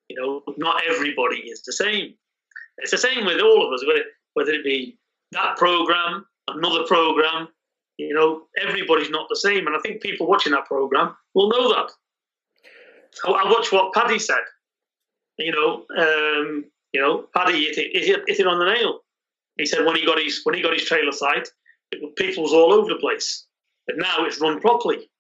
You 0.09 0.21
know, 0.21 0.55
not 0.59 0.83
everybody 0.89 1.39
is 1.39 1.63
the 1.63 1.73
same. 1.73 2.15
It's 2.79 2.91
the 2.91 2.99
same 2.99 3.25
with 3.25 3.41
all 3.41 3.67
of 3.67 3.73
us, 3.73 3.87
whether, 3.87 4.03
whether 4.35 4.53
it 4.53 4.65
be 4.65 4.99
that 5.33 5.57
program, 5.57 6.27
another 6.49 6.85
program. 6.85 7.49
You 7.99 8.15
know, 8.15 8.43
everybody's 8.61 9.11
not 9.11 9.29
the 9.29 9.37
same, 9.37 9.67
and 9.67 9.77
I 9.77 9.79
think 9.81 10.03
people 10.03 10.27
watching 10.27 10.53
that 10.53 10.67
program 10.67 11.15
will 11.35 11.51
know 11.51 11.69
that. 11.73 11.91
I 13.27 13.51
watched 13.51 13.73
what 13.73 13.93
Paddy 13.93 14.19
said. 14.19 14.41
You 15.39 15.53
know, 15.53 15.85
um, 15.97 16.65
you 16.93 17.01
know, 17.01 17.27
Paddy 17.35 17.65
hit 17.65 17.79
it, 17.79 18.05
hit, 18.05 18.21
hit 18.27 18.41
it 18.41 18.47
on 18.47 18.59
the 18.59 18.73
nail. 18.73 19.01
He 19.59 19.67
said 19.67 19.85
when 19.85 19.97
he 19.97 20.07
got 20.07 20.19
his 20.19 20.41
when 20.45 20.55
he 20.55 20.63
got 20.63 20.73
his 20.75 20.85
trailer 20.85 21.13
site, 21.13 21.49
it, 21.91 22.17
people 22.17 22.43
was 22.43 22.53
all 22.53 22.73
over 22.73 22.89
the 22.89 23.01
place, 23.01 23.47
but 23.87 23.97
now 23.99 24.25
it's 24.25 24.41
run 24.41 24.61
properly 24.61 25.11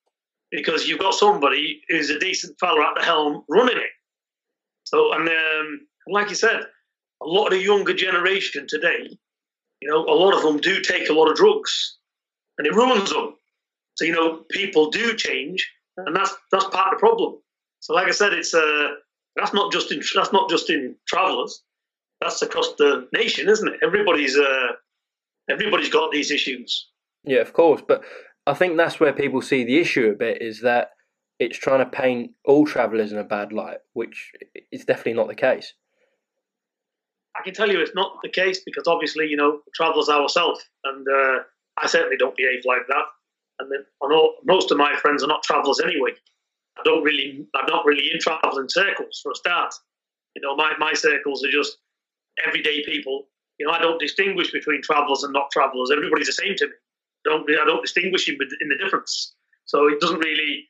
because 0.50 0.87
you've 0.87 1.00
got 1.00 1.14
somebody 1.14 1.82
who's 1.88 2.11
a 2.11 2.18
decent 2.18 2.58
fella 2.61 2.82
at 2.82 2.94
the 2.96 3.04
helm 3.04 3.44
running 3.48 3.76
it. 3.76 3.90
So, 4.85 5.12
and 5.12 5.28
um, 5.28 5.87
like 6.08 6.28
you 6.28 6.35
said, 6.35 6.61
a 7.22 7.26
lot 7.26 7.46
of 7.46 7.52
the 7.52 7.64
younger 7.64 7.94
generation 7.94 8.66
today, 8.68 9.08
you 9.80 9.88
know, 9.88 10.04
a 10.04 10.14
lot 10.14 10.35
of 10.35 10.42
them 10.42 10.58
do 10.58 10.80
take 10.80 11.08
a 11.08 11.12
lot 11.12 11.30
of 11.30 11.37
drugs. 11.37 11.96
and 12.58 12.66
it 12.66 12.74
ruins 12.74 13.11
them. 13.11 13.35
So 13.94 14.04
you 14.04 14.12
know, 14.12 14.44
people 14.50 14.90
do 14.90 15.14
change, 15.14 15.70
and 15.96 16.14
that's 16.14 16.35
that's 16.50 16.66
part 16.66 16.92
of 16.92 17.00
the 17.00 17.00
problem. 17.00 17.38
So, 17.80 17.94
like 17.94 18.08
I 18.08 18.12
said, 18.12 18.32
it's 18.32 18.54
uh, 18.54 18.88
that's 19.37 19.55
not 19.55 19.73
just 19.73 19.90
in 19.92 20.03
that's 20.14 20.33
not 20.33 20.51
just 20.51 20.71
in 20.71 20.97
travellers. 21.07 21.62
That's 22.21 22.42
across 22.42 22.75
the 22.79 23.09
nation, 23.12 23.49
isn't 23.49 23.66
it? 23.66 23.81
Everybody's 23.83 24.37
uh, 24.37 24.73
everybody's 25.51 25.88
got 25.88 26.12
these 26.12 26.31
issues. 26.31 26.88
Yeah, 27.25 27.40
of 27.40 27.53
course, 27.53 27.83
but 27.87 28.03
I 28.47 28.55
think 28.55 28.77
that's 28.77 29.01
where 29.01 29.12
people 29.12 29.42
see 29.42 29.64
the 29.64 29.79
issue 29.79 30.09
a 30.09 30.16
bit 30.16 30.42
is 30.42 30.61
that 30.62 30.90
it's 31.38 31.59
trying 31.59 31.79
to 31.81 31.87
paint 31.87 32.33
all 32.45 32.66
travellers 32.66 33.12
in 33.12 33.18
a 33.18 33.25
bad 33.25 33.53
light, 33.53 33.79
which 33.92 34.33
is 34.71 34.85
definitely 34.85 35.14
not 35.14 35.29
the 35.29 35.35
case. 35.35 35.75
I 37.37 37.42
can 37.42 37.55
tell 37.55 37.71
you 37.71 37.81
it's 37.81 37.95
not 37.95 38.18
the 38.23 38.29
case 38.29 38.61
because 38.64 38.87
obviously, 38.87 39.27
you 39.27 39.37
know, 39.37 39.61
travellers 39.75 40.09
ourselves, 40.09 40.61
and 40.85 41.07
uh, 41.09 41.42
I 41.79 41.87
certainly 41.87 42.16
don't 42.16 42.37
behave 42.37 42.62
like 42.64 42.87
that. 42.88 43.05
And 43.59 43.71
then, 43.71 43.85
I 44.03 44.09
know 44.09 44.35
most 44.45 44.71
of 44.71 44.79
my 44.79 44.95
friends 45.01 45.23
are 45.23 45.29
not 45.29 45.42
travellers 45.42 45.81
anyway. 45.81 46.11
I 46.78 46.82
don't 46.85 47.02
really, 47.02 47.46
I'm 47.54 47.66
not 47.66 47.85
really 47.85 48.11
in 48.12 48.18
travelling 48.20 48.68
circles 48.68 49.20
for 49.22 49.32
a 49.32 49.35
start. 49.35 49.74
You 50.35 50.42
know, 50.42 50.56
my, 50.56 50.72
my 50.78 50.94
circles 50.94 51.44
are 51.44 51.50
just 51.50 51.76
everyday 52.46 52.85
people. 52.85 53.26
You 53.58 53.66
know, 53.66 53.72
I 53.72 53.78
don't 53.78 54.00
distinguish 54.00 54.50
between 54.50 54.82
travellers 54.82 55.22
and 55.22 55.32
not 55.32 55.50
travellers. 55.50 55.90
Everybody's 55.92 56.26
the 56.26 56.32
same 56.32 56.56
to 56.56 56.66
me. 56.66 56.72
I 57.26 57.30
don't, 57.30 57.50
I 57.50 57.64
don't 57.66 57.82
distinguish 57.82 58.28
in, 58.28 58.38
in 58.61 58.68
the 58.68 58.76
difference. 58.82 59.35
So 59.66 59.87
it 59.87 60.00
doesn't 60.00 60.18
really, 60.18 60.68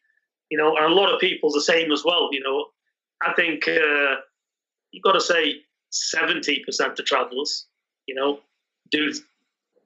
you 0.50 0.58
know, 0.58 0.76
and 0.76 0.86
a 0.86 0.94
lot 0.94 1.12
of 1.12 1.20
people 1.20 1.50
the 1.50 1.60
same 1.60 1.92
as 1.92 2.04
well. 2.04 2.28
You 2.32 2.40
know, 2.40 2.66
I 3.22 3.32
think 3.34 3.66
uh, 3.68 4.16
you've 4.90 5.04
got 5.04 5.12
to 5.12 5.20
say 5.20 5.62
70% 5.92 6.98
of 6.98 7.04
travellers, 7.04 7.66
you 8.06 8.14
know, 8.14 8.40
do 8.90 9.12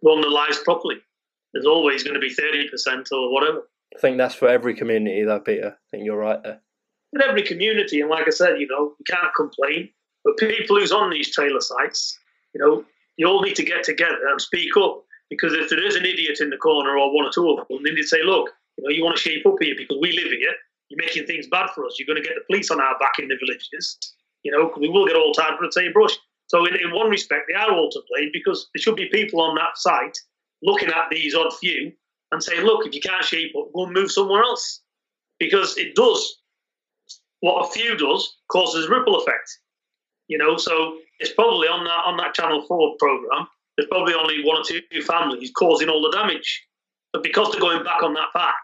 run 0.02 0.20
their 0.20 0.30
lives 0.30 0.58
properly. 0.64 0.96
There's 1.52 1.66
always 1.66 2.02
going 2.02 2.14
to 2.14 2.20
be 2.20 2.34
30% 2.34 3.12
or 3.12 3.32
whatever. 3.32 3.62
I 3.96 3.98
think 3.98 4.18
that's 4.18 4.34
for 4.34 4.48
every 4.48 4.74
community, 4.74 5.24
though, 5.24 5.40
Peter. 5.40 5.76
I 5.76 5.84
think 5.90 6.04
you're 6.04 6.18
right 6.18 6.42
there. 6.42 6.60
In 7.14 7.22
every 7.22 7.42
community, 7.42 8.00
and 8.02 8.10
like 8.10 8.26
I 8.26 8.30
said, 8.30 8.60
you 8.60 8.66
know, 8.66 8.94
you 8.98 9.04
can't 9.08 9.34
complain. 9.34 9.88
But 10.22 10.36
people 10.36 10.78
who's 10.78 10.92
on 10.92 11.08
these 11.08 11.32
trailer 11.32 11.60
sites, 11.60 12.18
you 12.52 12.60
know, 12.60 12.84
you 13.16 13.26
all 13.26 13.40
need 13.40 13.56
to 13.56 13.64
get 13.64 13.84
together 13.84 14.18
and 14.28 14.40
speak 14.40 14.76
up. 14.76 15.02
Because 15.30 15.54
if 15.54 15.70
there 15.70 15.84
is 15.84 15.96
an 15.96 16.04
idiot 16.04 16.38
in 16.40 16.50
the 16.50 16.58
corner 16.58 16.98
or 16.98 17.14
one 17.14 17.24
or 17.26 17.30
two 17.32 17.48
of 17.48 17.56
them, 17.56 17.82
they 17.82 17.90
need 17.90 18.02
to 18.02 18.06
say, 18.06 18.22
look, 18.22 18.50
you 18.76 18.84
know, 18.84 18.90
you 18.90 19.02
want 19.02 19.16
to 19.16 19.22
shape 19.22 19.46
up 19.46 19.56
here 19.60 19.74
because 19.76 19.96
we 20.00 20.12
live 20.12 20.30
here. 20.30 20.54
You're 20.88 21.04
making 21.04 21.26
things 21.26 21.46
bad 21.50 21.70
for 21.74 21.86
us. 21.86 21.96
You're 21.98 22.06
going 22.06 22.22
to 22.22 22.28
get 22.28 22.36
the 22.36 22.44
police 22.46 22.70
on 22.70 22.80
our 22.80 22.98
back 22.98 23.18
in 23.18 23.28
the 23.28 23.38
villages. 23.40 23.98
You 24.42 24.52
know, 24.52 24.72
we 24.78 24.88
will 24.88 25.06
get 25.06 25.16
all 25.16 25.32
tired 25.32 25.56
for 25.58 25.66
the 25.66 25.72
same 25.72 25.92
brush. 25.92 26.16
So 26.48 26.66
in, 26.66 26.76
in 26.76 26.92
one 26.92 27.08
respect, 27.08 27.46
they 27.48 27.54
are 27.54 27.72
all 27.72 27.90
to 27.90 28.02
blame 28.10 28.30
because 28.32 28.68
there 28.74 28.82
should 28.82 28.94
be 28.94 29.08
people 29.08 29.40
on 29.40 29.56
that 29.56 29.76
site 29.76 30.16
looking 30.62 30.88
at 30.88 31.10
these 31.10 31.34
odd 31.34 31.52
few 31.54 31.92
and 32.36 32.44
say, 32.44 32.62
look, 32.62 32.86
if 32.86 32.94
you 32.94 33.00
can't 33.00 33.24
shape 33.24 33.52
up, 33.58 33.72
go 33.74 33.84
and 33.84 33.92
move 33.92 34.10
somewhere 34.10 34.42
else. 34.42 34.80
Because 35.38 35.76
it 35.76 35.94
does, 35.94 36.40
what 37.40 37.66
a 37.66 37.70
few 37.70 37.96
does, 37.96 38.36
causes 38.50 38.88
ripple 38.88 39.16
effect. 39.16 39.58
You 40.28 40.38
know, 40.38 40.56
so 40.56 40.96
it's 41.18 41.32
probably 41.32 41.68
on 41.68 41.84
that 41.84 42.02
on 42.06 42.16
that 42.16 42.34
Channel 42.34 42.64
4 42.66 42.96
program, 42.98 43.46
there's 43.76 43.88
probably 43.88 44.14
only 44.14 44.42
one 44.44 44.58
or 44.58 44.64
two 44.64 44.80
families 45.02 45.52
causing 45.56 45.88
all 45.88 46.02
the 46.02 46.16
damage. 46.16 46.64
But 47.12 47.22
because 47.22 47.50
they're 47.50 47.60
going 47.60 47.84
back 47.84 48.02
on 48.02 48.14
that 48.14 48.28
pack, 48.34 48.62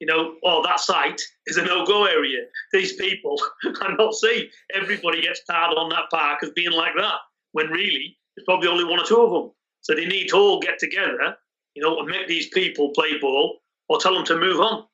you 0.00 0.06
know, 0.06 0.34
oh, 0.44 0.62
that 0.64 0.80
site 0.80 1.20
is 1.46 1.56
a 1.56 1.64
no-go 1.64 2.04
area. 2.06 2.40
These 2.72 2.94
people 2.94 3.40
are 3.82 3.96
not 3.96 4.14
safe. 4.14 4.50
Everybody 4.74 5.22
gets 5.22 5.42
tarred 5.44 5.76
on 5.76 5.90
that 5.90 6.10
park 6.10 6.42
as 6.42 6.50
being 6.50 6.72
like 6.72 6.94
that, 6.96 7.14
when 7.52 7.68
really 7.68 8.18
there's 8.36 8.44
probably 8.44 8.68
only 8.68 8.84
one 8.84 8.98
or 8.98 9.04
two 9.04 9.20
of 9.20 9.30
them. 9.30 9.52
So 9.82 9.94
they 9.94 10.06
need 10.06 10.28
to 10.28 10.36
all 10.36 10.60
get 10.60 10.78
together, 10.78 11.36
you 11.74 11.82
know, 11.82 12.02
make 12.04 12.28
these 12.28 12.48
people 12.48 12.90
play 12.94 13.18
ball 13.20 13.58
or 13.88 13.98
tell 13.98 14.14
them 14.14 14.24
to 14.26 14.36
move 14.38 14.60
on 14.60 14.84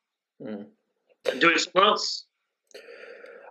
mm. 0.43 0.67
and 1.31 1.41
do 1.41 1.49
it 1.49 1.61
somewhere 1.61 1.91
else. 1.91 2.25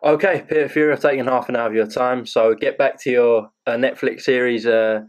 Okay, 0.03 0.43
Peter 0.47 0.69
Fury, 0.69 0.93
I've 0.93 0.99
taken 0.99 1.25
half 1.25 1.49
an 1.49 1.55
hour 1.55 1.67
of 1.67 1.73
your 1.73 1.87
time, 1.87 2.25
so 2.25 2.53
get 2.53 2.77
back 2.77 3.01
to 3.01 3.09
your 3.09 3.49
uh, 3.65 3.71
Netflix 3.71 4.21
series. 4.21 4.65
Uh, 4.65 5.01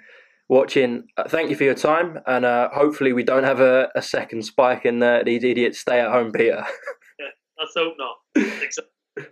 watching. 0.49 1.05
Uh, 1.17 1.29
thank 1.29 1.51
you 1.51 1.57
for 1.57 1.65
your 1.65 1.75
time, 1.75 2.19
and 2.27 2.45
uh, 2.45 2.71
hopefully 2.73 3.13
we 3.13 3.23
don't 3.23 3.45
have 3.45 3.61
a, 3.61 3.89
a 3.95 4.03
second 4.03 4.45
spike 4.45 4.85
in 4.85 5.03
uh, 5.03 5.23
these 5.25 5.45
idiots 5.45 5.79
stay 5.79 6.01
at 6.01 6.11
home, 6.11 6.33
Peter. 6.33 6.65
yeah, 7.19 7.27
let's 7.59 7.73
hope 7.77 7.95
not. 7.99 8.17
So. 8.71 8.83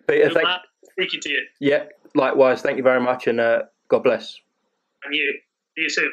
Peter, 0.06 0.30
thank 0.30 0.48
speaking 0.92 1.20
to 1.20 1.30
you. 1.30 1.42
Yeah, 1.60 1.84
likewise. 2.14 2.62
Thank 2.62 2.76
you 2.76 2.82
very 2.82 3.00
much, 3.00 3.26
and 3.26 3.40
uh, 3.40 3.62
God 3.88 4.02
bless. 4.02 4.38
And 5.04 5.14
you. 5.14 5.34
See 5.76 5.82
you 5.82 5.90
soon. 5.90 6.12